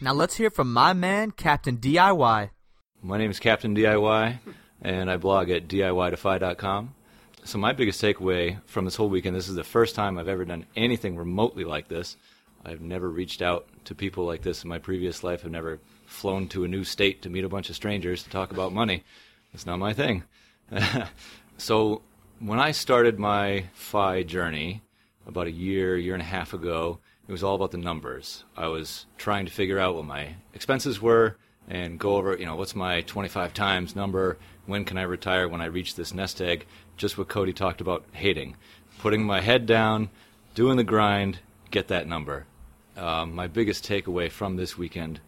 Now 0.00 0.12
let's 0.12 0.34
hear 0.36 0.50
from 0.50 0.72
my 0.72 0.92
man, 0.92 1.30
Captain 1.30 1.76
DIY. 1.76 2.50
My 3.00 3.18
name 3.18 3.30
is 3.30 3.38
Captain 3.38 3.76
DIY, 3.76 4.38
and 4.82 5.08
I 5.08 5.16
blog 5.16 5.50
at 5.50 5.68
DIYDefy.com. 5.68 6.94
So 7.44 7.58
my 7.58 7.72
biggest 7.72 8.02
takeaway 8.02 8.60
from 8.66 8.84
this 8.84 8.96
whole 8.96 9.08
weekend, 9.08 9.36
this 9.36 9.48
is 9.48 9.54
the 9.54 9.62
first 9.62 9.94
time 9.94 10.18
I've 10.18 10.28
ever 10.28 10.44
done 10.44 10.66
anything 10.74 11.16
remotely 11.16 11.62
like 11.64 11.88
this. 11.88 12.16
I've 12.64 12.80
never 12.80 13.08
reached 13.08 13.42
out 13.42 13.66
to 13.84 13.94
people 13.94 14.24
like 14.24 14.42
this 14.42 14.62
in 14.62 14.68
my 14.68 14.78
previous 14.78 15.22
life. 15.24 15.42
I've 15.44 15.50
never 15.50 15.80
flown 16.12 16.48
to 16.48 16.64
a 16.64 16.68
new 16.68 16.84
state 16.84 17.22
to 17.22 17.30
meet 17.30 17.44
a 17.44 17.48
bunch 17.48 17.70
of 17.70 17.76
strangers 17.76 18.22
to 18.22 18.30
talk 18.30 18.52
about 18.52 18.72
money. 18.72 19.02
It's 19.52 19.66
not 19.66 19.78
my 19.78 19.92
thing. 19.92 20.24
so 21.56 22.02
when 22.38 22.58
I 22.58 22.72
started 22.72 23.18
my 23.18 23.64
FI 23.74 24.22
journey 24.22 24.82
about 25.26 25.46
a 25.46 25.52
year, 25.52 25.96
year 25.96 26.14
and 26.14 26.22
a 26.22 26.26
half 26.26 26.52
ago, 26.52 26.98
it 27.28 27.32
was 27.32 27.42
all 27.42 27.54
about 27.54 27.70
the 27.70 27.78
numbers. 27.78 28.44
I 28.56 28.68
was 28.68 29.06
trying 29.16 29.46
to 29.46 29.52
figure 29.52 29.78
out 29.78 29.94
what 29.94 30.04
my 30.04 30.34
expenses 30.54 31.00
were 31.00 31.36
and 31.68 31.98
go 31.98 32.16
over, 32.16 32.36
you 32.36 32.46
know, 32.46 32.56
what's 32.56 32.74
my 32.74 33.02
25 33.02 33.54
times 33.54 33.94
number? 33.94 34.38
When 34.66 34.84
can 34.84 34.98
I 34.98 35.02
retire 35.02 35.48
when 35.48 35.60
I 35.60 35.66
reach 35.66 35.94
this 35.94 36.12
nest 36.12 36.40
egg? 36.40 36.66
Just 36.96 37.16
what 37.16 37.28
Cody 37.28 37.52
talked 37.52 37.80
about 37.80 38.04
hating. 38.12 38.56
Putting 38.98 39.24
my 39.24 39.40
head 39.40 39.66
down, 39.66 40.10
doing 40.54 40.76
the 40.76 40.84
grind, 40.84 41.38
get 41.70 41.88
that 41.88 42.08
number. 42.08 42.46
Um, 42.96 43.34
my 43.34 43.46
biggest 43.46 43.88
takeaway 43.88 44.30
from 44.30 44.56
this 44.56 44.76
weekend 44.76 45.20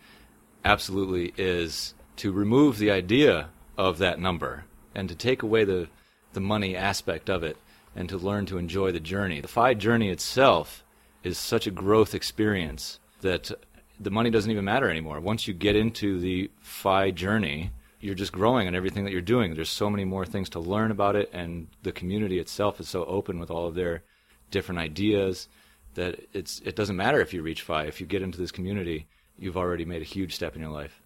absolutely 0.65 1.33
is 1.37 1.95
to 2.17 2.33
remove 2.33 2.79
the 2.79 2.91
idea 2.91 3.49
of 3.77 3.99
that 3.99 4.19
number 4.19 4.65
and 4.95 5.09
to 5.09 5.15
take 5.15 5.43
away 5.43 5.65
the, 5.65 5.89
the 6.33 6.41
money 6.41 6.77
aspect 6.77 7.29
of 7.29 7.43
it 7.43 7.57
and 7.97 8.09
to 8.09 8.17
learn 8.17 8.47
to 8.47 8.59
enjoy 8.59 8.93
the 8.93 9.01
journey. 9.01 9.41
The 9.41 9.49
FI 9.49 9.75
journey 9.75 10.11
itself 10.11 10.85
is 11.23 11.39
such 11.39 11.67
a 11.67 11.71
growth 11.71 12.15
experience 12.15 12.99
that 13.21 13.51
the 13.99 14.11
money 14.11 14.31
doesn't 14.31 14.51
even 14.51 14.65
matter 14.65 14.91
anymore. 14.91 15.21
Once 15.21 15.47
you 15.47 15.55
get 15.55 15.77
into 15.77 16.19
the 16.19 16.51
FI 16.61 17.13
journey, 17.13 17.71
you're 18.01 18.15
just 18.15 18.33
growing 18.33 18.67
in 18.67 18.75
everything 18.75 19.05
that 19.05 19.13
you're 19.13 19.23
doing. 19.23 19.55
There's 19.55 19.71
so 19.71 19.89
many 19.89 20.05
more 20.05 20.27
things 20.27 20.51
to 20.51 20.61
learn 20.61 20.91
about 20.91 21.17
it, 21.17 21.31
and 21.33 21.69
the 21.83 21.93
community 21.93 22.39
itself 22.39 22.81
is 22.81 22.89
so 22.89 23.05
open 23.05 23.39
with 23.39 23.51
all 23.51 23.67
of 23.67 23.75
their 23.75 24.03
different 24.51 24.81
ideas 24.81 25.49
that 25.95 26.21
it's 26.33 26.61
it 26.65 26.77
doesn't 26.77 26.97
matter 26.97 27.21
if 27.21 27.33
you 27.33 27.43
reach 27.43 27.63
FI. 27.63 27.85
If 27.85 28.01
you 28.01 28.07
get 28.07 28.21
into 28.21 28.39
this 28.39 28.53
community, 28.53 29.07
you've 29.39 29.57
already 29.57 29.85
made 29.85 30.03
a 30.03 30.07
huge 30.07 30.35
step 30.35 30.55
in 30.55 30.63
your 30.63 30.71
life. 30.71 31.01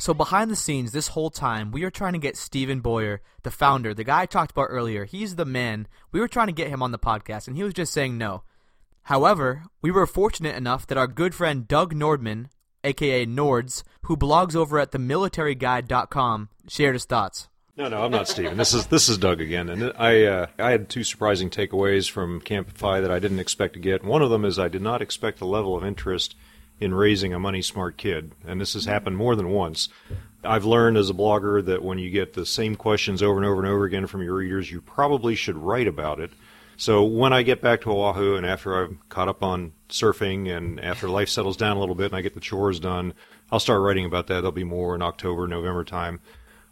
So 0.00 0.14
behind 0.14 0.48
the 0.50 0.56
scenes, 0.56 0.92
this 0.92 1.08
whole 1.08 1.30
time, 1.30 1.72
we 1.72 1.82
are 1.82 1.90
trying 1.90 2.12
to 2.12 2.20
get 2.20 2.36
Stephen 2.36 2.80
Boyer, 2.80 3.20
the 3.42 3.50
founder, 3.50 3.92
the 3.92 4.04
guy 4.04 4.22
I 4.22 4.26
talked 4.26 4.52
about 4.52 4.68
earlier. 4.70 5.04
He's 5.04 5.34
the 5.34 5.44
man. 5.44 5.88
We 6.12 6.20
were 6.20 6.28
trying 6.28 6.46
to 6.46 6.52
get 6.52 6.68
him 6.68 6.84
on 6.84 6.92
the 6.92 7.00
podcast, 7.00 7.48
and 7.48 7.56
he 7.56 7.64
was 7.64 7.74
just 7.74 7.92
saying 7.92 8.16
no. 8.16 8.42
However, 9.02 9.64
we 9.82 9.90
were 9.90 10.06
fortunate 10.06 10.54
enough 10.54 10.86
that 10.86 10.98
our 10.98 11.08
good 11.08 11.34
friend 11.34 11.66
Doug 11.66 11.94
Nordman, 11.94 12.46
aka 12.84 13.26
Nords, 13.26 13.82
who 14.02 14.16
blogs 14.16 14.54
over 14.54 14.78
at 14.78 14.92
themilitaryguide.com, 14.92 16.48
shared 16.68 16.94
his 16.94 17.04
thoughts. 17.04 17.48
No, 17.76 17.88
no, 17.88 18.04
I'm 18.04 18.10
not 18.10 18.28
Stephen. 18.28 18.56
This 18.56 18.74
is 18.74 18.86
this 18.88 19.08
is 19.08 19.18
Doug 19.18 19.40
again, 19.40 19.68
and 19.68 19.92
I 19.96 20.24
uh, 20.24 20.46
I 20.58 20.72
had 20.72 20.88
two 20.88 21.04
surprising 21.04 21.48
takeaways 21.48 22.10
from 22.10 22.40
Camp 22.40 22.76
FI 22.76 23.00
that 23.00 23.10
I 23.10 23.18
didn't 23.18 23.38
expect 23.38 23.74
to 23.74 23.80
get. 23.80 24.04
One 24.04 24.20
of 24.20 24.30
them 24.30 24.44
is 24.44 24.58
I 24.58 24.68
did 24.68 24.82
not 24.82 25.00
expect 25.00 25.38
the 25.38 25.46
level 25.46 25.76
of 25.76 25.84
interest 25.84 26.34
in 26.80 26.94
raising 26.94 27.34
a 27.34 27.38
money 27.38 27.62
smart 27.62 27.96
kid, 27.96 28.32
and 28.46 28.60
this 28.60 28.74
has 28.74 28.84
happened 28.84 29.16
more 29.16 29.34
than 29.36 29.48
once. 29.48 29.88
I've 30.44 30.64
learned 30.64 30.96
as 30.96 31.10
a 31.10 31.14
blogger 31.14 31.64
that 31.66 31.82
when 31.82 31.98
you 31.98 32.10
get 32.10 32.34
the 32.34 32.46
same 32.46 32.76
questions 32.76 33.22
over 33.22 33.36
and 33.38 33.46
over 33.46 33.60
and 33.60 33.68
over 33.68 33.84
again 33.84 34.06
from 34.06 34.22
your 34.22 34.34
readers, 34.34 34.70
you 34.70 34.80
probably 34.80 35.34
should 35.34 35.56
write 35.56 35.88
about 35.88 36.20
it. 36.20 36.30
So 36.76 37.02
when 37.02 37.32
I 37.32 37.42
get 37.42 37.60
back 37.60 37.80
to 37.82 37.90
Oahu 37.90 38.36
and 38.36 38.46
after 38.46 38.80
I've 38.80 38.96
caught 39.08 39.26
up 39.26 39.42
on 39.42 39.72
surfing 39.88 40.48
and 40.56 40.78
after 40.78 41.08
life 41.08 41.28
settles 41.28 41.56
down 41.56 41.76
a 41.76 41.80
little 41.80 41.96
bit 41.96 42.06
and 42.06 42.14
I 42.14 42.20
get 42.20 42.34
the 42.34 42.40
chores 42.40 42.78
done, 42.78 43.14
I'll 43.50 43.58
start 43.58 43.82
writing 43.82 44.04
about 44.04 44.28
that. 44.28 44.34
There'll 44.34 44.52
be 44.52 44.62
more 44.62 44.94
in 44.94 45.02
October, 45.02 45.48
November 45.48 45.82
time. 45.82 46.20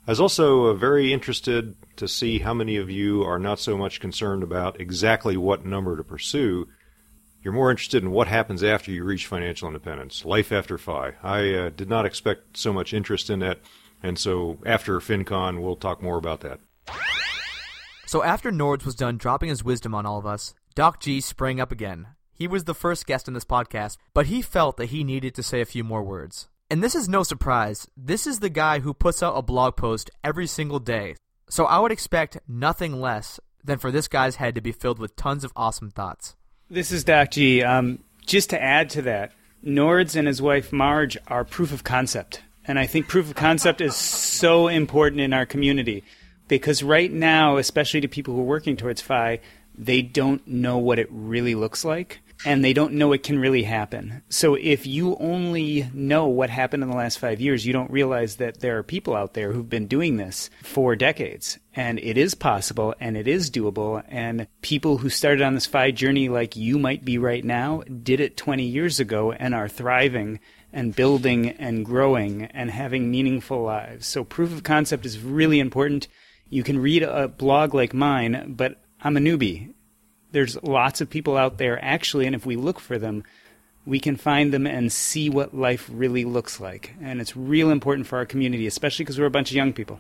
I 0.07 0.13
was 0.13 0.21
also 0.21 0.67
uh, 0.67 0.75
very 0.75 1.13
interested 1.13 1.75
to 1.97 2.07
see 2.07 2.39
how 2.39 2.55
many 2.55 2.77
of 2.77 2.89
you 2.89 3.25
are 3.25 3.41
not 3.41 3.59
so 3.59 3.77
much 3.77 3.99
concerned 3.99 4.45
about 4.45 4.81
exactly 4.81 5.37
what 5.37 5.67
number 5.67 5.97
to 5.97 6.05
pursue. 6.05 6.69
You're 7.47 7.53
more 7.53 7.71
interested 7.71 8.03
in 8.03 8.11
what 8.11 8.27
happens 8.27 8.65
after 8.65 8.91
you 8.91 9.05
reach 9.05 9.29
financial 9.29 9.69
independence, 9.69 10.25
life 10.25 10.51
after 10.51 10.77
FI. 10.77 11.13
I 11.23 11.55
uh, 11.55 11.69
did 11.71 11.89
not 11.89 12.05
expect 12.05 12.57
so 12.57 12.73
much 12.73 12.93
interest 12.93 13.31
in 13.31 13.39
that, 13.39 13.61
and 14.03 14.19
so 14.19 14.59
after 14.67 14.99
FinCon, 14.99 15.63
we'll 15.63 15.77
talk 15.77 16.03
more 16.03 16.19
about 16.19 16.41
that. 16.41 16.59
So 18.05 18.25
after 18.25 18.51
Nords 18.51 18.85
was 18.85 18.97
done 18.97 19.17
dropping 19.17 19.51
his 19.51 19.63
wisdom 19.63 19.95
on 19.95 20.05
all 20.05 20.19
of 20.19 20.27
us, 20.27 20.55
Doc 20.75 20.99
G 20.99 21.21
sprang 21.21 21.61
up 21.61 21.71
again. 21.71 22.09
He 22.33 22.49
was 22.49 22.65
the 22.65 22.75
first 22.75 23.07
guest 23.07 23.29
in 23.29 23.35
this 23.35 23.45
podcast, 23.45 23.97
but 24.13 24.27
he 24.27 24.43
felt 24.43 24.77
that 24.79 24.87
he 24.87 25.05
needed 25.05 25.33
to 25.37 25.43
say 25.45 25.61
a 25.61 25.67
few 25.67 25.85
more 25.85 26.03
words. 26.03 26.49
And 26.69 26.83
this 26.83 26.97
is 26.97 27.09
no 27.09 27.23
surprise. 27.23 27.87
This 27.97 28.27
is 28.27 28.41
the 28.41 28.51
guy 28.51 28.81
who 28.81 28.93
puts 28.93 29.23
out 29.23 29.39
a 29.39 29.43
blog 29.43 29.77
post 29.77 30.11
every 30.25 30.49
single 30.49 30.81
day. 30.81 31.15
So 31.49 31.65
I 31.67 31.79
would 31.79 31.93
expect 31.93 32.39
nothing 32.49 33.01
less 33.01 33.39
than 33.63 33.79
for 33.79 33.93
this 33.93 34.09
guy's 34.09 34.35
head 34.35 34.57
to 34.57 34.61
be 34.61 34.73
filled 34.73 34.99
with 34.99 35.15
tons 35.15 35.45
of 35.45 35.53
awesome 35.55 35.93
thoughts. 35.93 36.35
This 36.69 36.91
is 36.91 37.05
Doc 37.05 37.31
G. 37.31 37.63
Um, 37.63 38.01
just 38.27 38.51
to 38.51 38.61
add 38.61 38.91
to 38.91 39.03
that, 39.03 39.31
Nords 39.65 40.17
and 40.17 40.27
his 40.27 40.43
wife 40.43 40.73
Marge 40.73 41.17
are 41.29 41.45
proof 41.45 41.73
of 41.73 41.85
concept. 41.85 42.43
And 42.65 42.77
I 42.77 42.87
think 42.87 43.07
proof 43.07 43.29
of 43.29 43.37
concept 43.37 43.81
is 43.81 43.95
so 43.95 44.67
important 44.67 45.21
in 45.21 45.33
our 45.33 45.47
community 45.47 46.03
because 46.49 46.83
right 46.83 47.13
now, 47.13 47.57
especially 47.59 48.01
to 48.01 48.09
people 48.09 48.35
who 48.35 48.41
are 48.41 48.45
working 48.45 48.77
towards 48.77 49.01
FI, 49.01 49.39
they 49.79 50.03
don't 50.03 50.45
know 50.45 50.77
what 50.77 50.99
it 50.99 51.07
really 51.09 51.55
looks 51.55 51.85
like 51.85 52.19
and 52.45 52.65
they 52.65 52.73
don't 52.73 52.93
know 52.95 53.13
it 53.13 53.23
can 53.23 53.39
really 53.39 53.63
happen. 53.63 54.23
So 54.29 54.55
if 54.55 54.87
you 54.87 55.17
only 55.17 55.89
know 55.93 56.27
what 56.27 56.51
happened 56.51 56.83
in 56.83 56.91
the 56.91 56.97
last 56.97 57.19
FI 57.19 57.33
years, 57.33 57.67
you 57.67 57.73
don't 57.73 57.91
realize 57.91 58.37
that 58.37 58.61
there 58.61 58.79
are 58.79 58.83
people 58.83 59.17
out 59.17 59.35
there 59.35 59.53
who've 59.53 59.69
been 59.69 59.87
doing 59.87 60.17
this 60.17 60.51
for 60.63 60.97
decades. 60.97 61.59
And 61.75 61.99
it 61.99 62.17
is 62.17 62.35
possible 62.35 62.95
and 63.01 63.17
it 63.17 63.29
is 63.29 63.51
doable. 63.51 64.03
And 64.09 64.49
people 64.63 64.99
who 64.99 65.09
started 65.09 65.43
on 65.43 65.55
this 65.55 65.67
five 65.67 65.95
journey 65.95 66.29
like 66.29 66.57
you 66.57 66.79
might 66.79 67.05
be 67.05 67.19
right 67.19 67.45
now 67.45 67.83
did 68.03 68.21
it 68.21 68.37
20 68.37 68.65
years 68.65 69.01
ago 69.01 69.33
and 69.33 69.55
are 69.55 69.69
thriving 69.69 70.41
and 70.73 70.95
building 70.95 71.51
and 71.51 71.85
growing 71.85 72.45
and 72.45 72.71
having 72.71 73.11
meaningful 73.11 73.63
lives. 73.63 74.07
So 74.07 74.25
proof 74.25 74.53
of 74.53 74.63
concept 74.63 75.07
is 75.07 75.21
really 75.21 75.59
important. 75.59 76.09
You 76.49 76.63
can 76.63 76.79
read 76.79 77.03
a 77.03 77.29
blog 77.29 77.75
like 77.75 77.95
mine, 77.95 78.55
but 78.57 78.81
I'm 79.01 79.17
a 79.17 79.21
newbie 79.21 79.73
there's 80.37 80.63
lots 80.63 81.01
of 81.01 81.09
people 81.09 81.35
out 81.35 81.57
there 81.57 81.83
actually, 81.83 82.27
and 82.27 82.35
if 82.35 82.45
we 82.45 82.57
look 82.57 82.79
for 82.79 82.99
them, 82.99 83.25
we 83.87 83.99
can 83.99 84.17
find 84.17 84.53
them 84.53 84.67
and 84.67 84.93
see 84.93 85.31
what 85.31 85.57
life 85.57 85.89
really 85.91 86.27
looks 86.27 86.61
like. 86.61 86.93
And 87.01 87.23
it's 87.23 87.35
real 87.35 87.71
important 87.71 88.07
for 88.07 88.19
our 88.19 88.27
community, 88.27 88.67
especially 88.67 89.07
because 89.07 89.19
we're 89.19 89.25
a 89.25 89.31
bunch 89.31 89.51
of 89.51 89.57
young 89.57 89.73
people. 89.73 89.99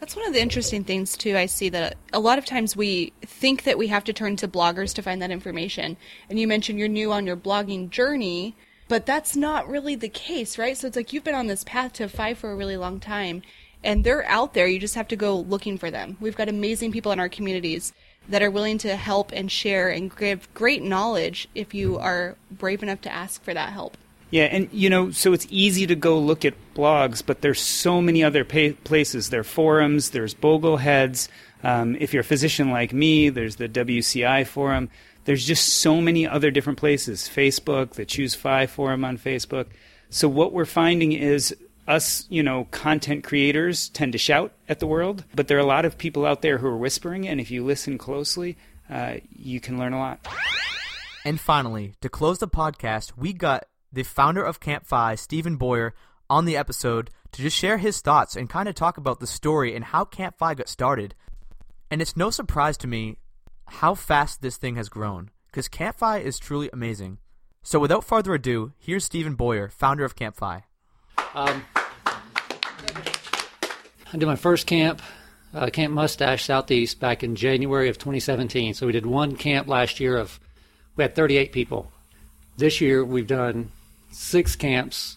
That's 0.00 0.16
one 0.16 0.26
of 0.26 0.32
the 0.32 0.40
interesting 0.40 0.82
things 0.82 1.14
too. 1.14 1.36
I 1.36 1.44
see 1.44 1.68
that 1.68 1.98
a 2.14 2.20
lot 2.20 2.38
of 2.38 2.46
times 2.46 2.74
we 2.74 3.12
think 3.20 3.64
that 3.64 3.76
we 3.76 3.88
have 3.88 4.04
to 4.04 4.14
turn 4.14 4.36
to 4.36 4.48
bloggers 4.48 4.94
to 4.94 5.02
find 5.02 5.20
that 5.20 5.30
information. 5.30 5.98
And 6.30 6.40
you 6.40 6.48
mentioned 6.48 6.78
you're 6.78 6.88
new 6.88 7.12
on 7.12 7.26
your 7.26 7.36
blogging 7.36 7.90
journey, 7.90 8.56
but 8.88 9.04
that's 9.04 9.36
not 9.36 9.68
really 9.68 9.94
the 9.94 10.08
case, 10.08 10.56
right? 10.56 10.74
So 10.74 10.86
it's 10.86 10.96
like 10.96 11.12
you've 11.12 11.24
been 11.24 11.34
on 11.34 11.48
this 11.48 11.64
path 11.64 11.92
to 11.94 12.08
FI 12.08 12.32
for 12.32 12.50
a 12.50 12.56
really 12.56 12.78
long 12.78 12.98
time, 12.98 13.42
and 13.84 14.04
they're 14.04 14.24
out 14.24 14.54
there. 14.54 14.68
You 14.68 14.80
just 14.80 14.94
have 14.94 15.08
to 15.08 15.16
go 15.16 15.38
looking 15.38 15.76
for 15.76 15.90
them. 15.90 16.16
We've 16.18 16.34
got 16.34 16.48
amazing 16.48 16.92
people 16.92 17.12
in 17.12 17.20
our 17.20 17.28
communities 17.28 17.92
that 18.28 18.42
are 18.42 18.50
willing 18.50 18.78
to 18.78 18.96
help 18.96 19.32
and 19.32 19.50
share 19.50 19.88
and 19.88 20.14
give 20.16 20.52
great 20.54 20.82
knowledge 20.82 21.48
if 21.54 21.74
you 21.74 21.98
are 21.98 22.36
brave 22.50 22.82
enough 22.82 23.00
to 23.02 23.12
ask 23.12 23.42
for 23.42 23.54
that 23.54 23.72
help. 23.72 23.96
Yeah, 24.30 24.44
and 24.44 24.68
you 24.72 24.90
know, 24.90 25.12
so 25.12 25.32
it's 25.32 25.46
easy 25.50 25.86
to 25.86 25.94
go 25.94 26.18
look 26.18 26.44
at 26.44 26.54
blogs, 26.74 27.22
but 27.24 27.40
there's 27.42 27.60
so 27.60 28.00
many 28.00 28.24
other 28.24 28.44
pa- 28.44 28.76
places. 28.82 29.30
There 29.30 29.40
are 29.40 29.44
forums, 29.44 30.10
there's 30.10 30.34
Bogleheads. 30.34 31.28
Um, 31.62 31.96
if 32.00 32.12
you're 32.12 32.22
a 32.22 32.24
physician 32.24 32.70
like 32.70 32.92
me, 32.92 33.28
there's 33.28 33.56
the 33.56 33.68
WCI 33.68 34.46
forum. 34.46 34.90
There's 35.24 35.44
just 35.44 35.66
so 35.80 36.00
many 36.00 36.26
other 36.26 36.50
different 36.50 36.78
places. 36.78 37.30
Facebook, 37.32 37.92
the 37.92 38.04
Choose 38.04 38.34
FI 38.34 38.66
forum 38.66 39.04
on 39.04 39.18
Facebook. 39.18 39.66
So 40.10 40.28
what 40.28 40.52
we're 40.52 40.64
finding 40.64 41.12
is 41.12 41.54
us, 41.86 42.26
you 42.28 42.42
know, 42.42 42.66
content 42.70 43.24
creators 43.24 43.88
tend 43.90 44.12
to 44.12 44.18
shout 44.18 44.52
at 44.68 44.80
the 44.80 44.86
world, 44.86 45.24
but 45.34 45.48
there 45.48 45.56
are 45.56 45.60
a 45.60 45.66
lot 45.66 45.84
of 45.84 45.98
people 45.98 46.26
out 46.26 46.42
there 46.42 46.58
who 46.58 46.66
are 46.66 46.76
whispering, 46.76 47.28
and 47.28 47.40
if 47.40 47.50
you 47.50 47.64
listen 47.64 47.98
closely, 47.98 48.56
uh, 48.90 49.14
you 49.30 49.60
can 49.60 49.78
learn 49.78 49.92
a 49.92 49.98
lot. 49.98 50.26
And 51.24 51.40
finally, 51.40 51.94
to 52.00 52.08
close 52.08 52.38
the 52.38 52.48
podcast, 52.48 53.12
we 53.16 53.32
got 53.32 53.66
the 53.92 54.02
founder 54.02 54.44
of 54.44 54.60
Camp 54.60 54.86
Stephen 55.16 55.56
Boyer, 55.56 55.94
on 56.28 56.44
the 56.44 56.56
episode 56.56 57.10
to 57.32 57.42
just 57.42 57.56
share 57.56 57.78
his 57.78 58.00
thoughts 58.00 58.36
and 58.36 58.50
kind 58.50 58.68
of 58.68 58.74
talk 58.74 58.96
about 58.96 59.20
the 59.20 59.26
story 59.26 59.74
and 59.74 59.84
how 59.84 60.04
Camp 60.04 60.36
got 60.38 60.68
started. 60.68 61.14
And 61.90 62.02
it's 62.02 62.16
no 62.16 62.30
surprise 62.30 62.76
to 62.78 62.88
me 62.88 63.18
how 63.66 63.94
fast 63.94 64.42
this 64.42 64.56
thing 64.56 64.76
has 64.76 64.88
grown, 64.88 65.30
because 65.46 65.68
Camp 65.68 65.96
is 66.02 66.38
truly 66.38 66.70
amazing. 66.72 67.18
So 67.62 67.78
without 67.78 68.04
further 68.04 68.34
ado, 68.34 68.72
here's 68.78 69.04
Stephen 69.04 69.34
Boyer, 69.34 69.68
founder 69.68 70.04
of 70.04 70.16
Camp. 70.16 70.36
Um, 71.34 71.64
I 74.12 74.18
did 74.18 74.26
my 74.26 74.36
first 74.36 74.66
camp, 74.66 75.02
uh, 75.52 75.68
Camp 75.70 75.92
Mustache 75.92 76.44
Southeast, 76.44 77.00
back 77.00 77.22
in 77.22 77.34
January 77.34 77.88
of 77.88 77.98
2017. 77.98 78.74
So 78.74 78.86
we 78.86 78.92
did 78.92 79.06
one 79.06 79.36
camp 79.36 79.68
last 79.68 80.00
year 80.00 80.16
of, 80.16 80.40
we 80.96 81.02
had 81.02 81.14
38 81.14 81.52
people. 81.52 81.90
This 82.56 82.80
year 82.80 83.04
we've 83.04 83.26
done 83.26 83.72
six 84.10 84.56
camps, 84.56 85.16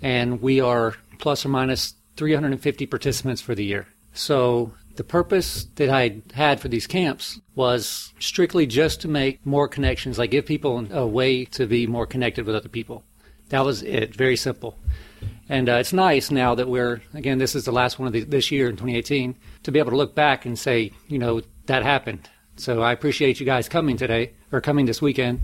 and 0.00 0.40
we 0.40 0.60
are 0.60 0.94
plus 1.18 1.44
or 1.44 1.48
minus 1.48 1.94
350 2.16 2.86
participants 2.86 3.42
for 3.42 3.54
the 3.54 3.64
year. 3.64 3.86
So 4.12 4.72
the 4.96 5.04
purpose 5.04 5.66
that 5.76 5.90
I 5.90 6.22
had 6.34 6.60
for 6.60 6.68
these 6.68 6.86
camps 6.86 7.40
was 7.54 8.12
strictly 8.18 8.66
just 8.66 9.00
to 9.02 9.08
make 9.08 9.44
more 9.44 9.68
connections, 9.68 10.18
like 10.18 10.30
give 10.30 10.46
people 10.46 10.86
a 10.92 11.06
way 11.06 11.44
to 11.46 11.66
be 11.66 11.86
more 11.86 12.06
connected 12.06 12.46
with 12.46 12.56
other 12.56 12.68
people. 12.68 13.04
That 13.50 13.64
was 13.64 13.82
it. 13.82 14.14
Very 14.14 14.36
simple. 14.36 14.78
And 15.48 15.68
uh, 15.68 15.74
it's 15.74 15.92
nice 15.92 16.30
now 16.30 16.54
that 16.54 16.68
we're, 16.68 17.02
again, 17.12 17.38
this 17.38 17.54
is 17.54 17.64
the 17.64 17.72
last 17.72 17.98
one 17.98 18.06
of 18.06 18.12
the, 18.12 18.22
this 18.22 18.50
year 18.50 18.68
in 18.68 18.76
2018, 18.76 19.34
to 19.64 19.72
be 19.72 19.78
able 19.78 19.90
to 19.90 19.96
look 19.96 20.14
back 20.14 20.46
and 20.46 20.58
say, 20.58 20.92
you 21.08 21.18
know, 21.18 21.42
that 21.66 21.82
happened. 21.82 22.30
So 22.56 22.82
I 22.82 22.92
appreciate 22.92 23.40
you 23.40 23.46
guys 23.46 23.68
coming 23.68 23.96
today, 23.96 24.32
or 24.52 24.60
coming 24.60 24.86
this 24.86 25.02
weekend, 25.02 25.40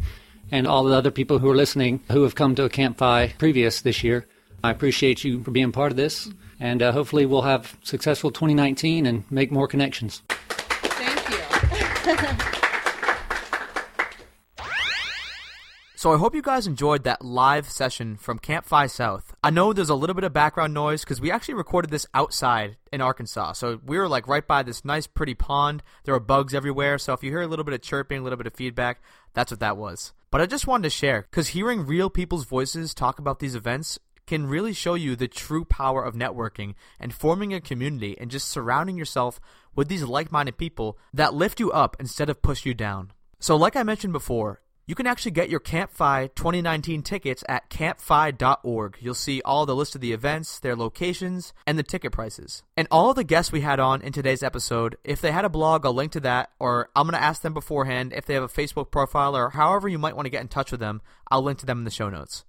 and 0.52 0.66
all 0.66 0.84
the 0.84 0.94
other 0.94 1.10
people 1.10 1.38
who 1.38 1.50
are 1.50 1.56
listening 1.56 2.00
who 2.12 2.22
have 2.22 2.36
come 2.36 2.54
to 2.54 2.64
a 2.64 2.68
Camp 2.68 2.98
FI 2.98 3.34
previous 3.38 3.80
this 3.80 4.04
year. 4.04 4.26
I 4.62 4.70
appreciate 4.70 5.24
you 5.24 5.42
for 5.42 5.50
being 5.50 5.72
part 5.72 5.90
of 5.90 5.96
this, 5.96 6.28
and 6.60 6.82
uh, 6.82 6.92
hopefully 6.92 7.26
we'll 7.26 7.42
have 7.42 7.76
successful 7.82 8.30
2019 8.30 9.06
and 9.06 9.24
make 9.30 9.50
more 9.50 9.66
connections. 9.66 10.22
Thank 10.28 11.30
you. 12.06 12.60
So 16.06 16.12
I 16.12 16.18
hope 16.18 16.36
you 16.36 16.40
guys 16.40 16.68
enjoyed 16.68 17.02
that 17.02 17.24
live 17.24 17.68
session 17.68 18.16
from 18.16 18.38
Camp 18.38 18.64
FI 18.64 18.86
South. 18.86 19.34
I 19.42 19.50
know 19.50 19.72
there's 19.72 19.88
a 19.88 19.96
little 19.96 20.14
bit 20.14 20.22
of 20.22 20.32
background 20.32 20.72
noise 20.72 21.00
because 21.02 21.20
we 21.20 21.32
actually 21.32 21.54
recorded 21.54 21.90
this 21.90 22.06
outside 22.14 22.76
in 22.92 23.00
Arkansas. 23.00 23.54
So 23.54 23.80
we 23.84 23.98
were 23.98 24.08
like 24.08 24.28
right 24.28 24.46
by 24.46 24.62
this 24.62 24.84
nice 24.84 25.08
pretty 25.08 25.34
pond. 25.34 25.82
There 26.04 26.14
are 26.14 26.20
bugs 26.20 26.54
everywhere. 26.54 26.98
So 26.98 27.12
if 27.12 27.24
you 27.24 27.30
hear 27.30 27.40
a 27.40 27.48
little 27.48 27.64
bit 27.64 27.74
of 27.74 27.82
chirping, 27.82 28.20
a 28.20 28.22
little 28.22 28.36
bit 28.36 28.46
of 28.46 28.54
feedback, 28.54 29.02
that's 29.34 29.50
what 29.50 29.58
that 29.58 29.76
was. 29.76 30.12
But 30.30 30.40
I 30.40 30.46
just 30.46 30.68
wanted 30.68 30.84
to 30.84 30.90
share 30.90 31.22
because 31.22 31.48
hearing 31.48 31.84
real 31.84 32.08
people's 32.08 32.44
voices 32.44 32.94
talk 32.94 33.18
about 33.18 33.40
these 33.40 33.56
events 33.56 33.98
can 34.28 34.46
really 34.46 34.74
show 34.74 34.94
you 34.94 35.16
the 35.16 35.26
true 35.26 35.64
power 35.64 36.04
of 36.04 36.14
networking 36.14 36.76
and 37.00 37.12
forming 37.12 37.52
a 37.52 37.60
community 37.60 38.16
and 38.20 38.30
just 38.30 38.46
surrounding 38.46 38.96
yourself 38.96 39.40
with 39.74 39.88
these 39.88 40.04
like-minded 40.04 40.56
people 40.56 40.98
that 41.12 41.34
lift 41.34 41.58
you 41.58 41.72
up 41.72 41.96
instead 41.98 42.30
of 42.30 42.42
push 42.42 42.64
you 42.64 42.74
down. 42.74 43.10
So 43.40 43.56
like 43.56 43.74
I 43.74 43.82
mentioned 43.82 44.12
before, 44.12 44.60
you 44.88 44.94
can 44.94 45.06
actually 45.06 45.32
get 45.32 45.50
your 45.50 45.58
Camp 45.58 45.90
FI 45.90 46.30
2019 46.36 47.02
tickets 47.02 47.42
at 47.48 47.68
campfi.org. 47.68 48.96
You'll 49.00 49.14
see 49.14 49.42
all 49.44 49.66
the 49.66 49.74
list 49.74 49.96
of 49.96 50.00
the 50.00 50.12
events, 50.12 50.60
their 50.60 50.76
locations, 50.76 51.52
and 51.66 51.76
the 51.76 51.82
ticket 51.82 52.12
prices. 52.12 52.62
And 52.76 52.86
all 52.88 53.12
the 53.12 53.24
guests 53.24 53.50
we 53.50 53.62
had 53.62 53.80
on 53.80 54.00
in 54.00 54.12
today's 54.12 54.44
episode, 54.44 54.96
if 55.02 55.20
they 55.20 55.32
had 55.32 55.44
a 55.44 55.48
blog, 55.48 55.84
I'll 55.84 55.92
link 55.92 56.12
to 56.12 56.20
that, 56.20 56.50
or 56.60 56.88
I'm 56.94 57.08
going 57.08 57.18
to 57.18 57.24
ask 57.24 57.42
them 57.42 57.52
beforehand 57.52 58.12
if 58.12 58.26
they 58.26 58.34
have 58.34 58.44
a 58.44 58.48
Facebook 58.48 58.92
profile 58.92 59.36
or 59.36 59.50
however 59.50 59.88
you 59.88 59.98
might 59.98 60.14
want 60.14 60.26
to 60.26 60.30
get 60.30 60.42
in 60.42 60.48
touch 60.48 60.70
with 60.70 60.80
them, 60.80 61.02
I'll 61.32 61.42
link 61.42 61.58
to 61.58 61.66
them 61.66 61.78
in 61.78 61.84
the 61.84 61.90
show 61.90 62.08
notes. 62.08 62.44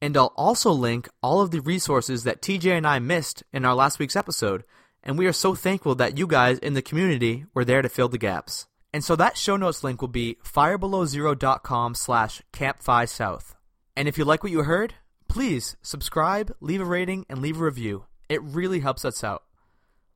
And 0.00 0.16
I'll 0.16 0.34
also 0.36 0.70
link 0.70 1.08
all 1.20 1.40
of 1.40 1.50
the 1.50 1.60
resources 1.60 2.22
that 2.22 2.42
TJ 2.42 2.76
and 2.76 2.86
I 2.86 3.00
missed 3.00 3.42
in 3.52 3.64
our 3.64 3.74
last 3.74 3.98
week's 3.98 4.14
episode, 4.14 4.62
and 5.02 5.18
we 5.18 5.26
are 5.26 5.32
so 5.32 5.56
thankful 5.56 5.96
that 5.96 6.16
you 6.16 6.28
guys 6.28 6.58
in 6.60 6.74
the 6.74 6.82
community 6.82 7.46
were 7.54 7.64
there 7.64 7.82
to 7.82 7.88
fill 7.88 8.08
the 8.08 8.18
gaps. 8.18 8.68
And 8.96 9.04
so 9.04 9.14
that 9.16 9.36
show 9.36 9.58
notes 9.58 9.84
link 9.84 10.00
will 10.00 10.08
be 10.08 10.38
firebelowzero.com 10.42 11.94
slash 11.94 12.40
campfi-south. 12.54 13.54
And 13.94 14.08
if 14.08 14.16
you 14.16 14.24
like 14.24 14.42
what 14.42 14.50
you 14.50 14.62
heard, 14.62 14.94
please 15.28 15.76
subscribe, 15.82 16.56
leave 16.60 16.80
a 16.80 16.84
rating, 16.86 17.26
and 17.28 17.42
leave 17.42 17.60
a 17.60 17.64
review. 17.64 18.06
It 18.30 18.42
really 18.42 18.80
helps 18.80 19.04
us 19.04 19.22
out. 19.22 19.42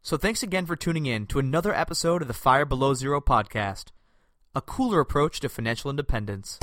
So 0.00 0.16
thanks 0.16 0.42
again 0.42 0.64
for 0.64 0.76
tuning 0.76 1.04
in 1.04 1.26
to 1.26 1.38
another 1.38 1.74
episode 1.74 2.22
of 2.22 2.28
the 2.28 2.32
Fire 2.32 2.64
Below 2.64 2.94
Zero 2.94 3.20
podcast, 3.20 3.88
a 4.54 4.62
cooler 4.62 5.00
approach 5.00 5.40
to 5.40 5.50
financial 5.50 5.90
independence. 5.90 6.58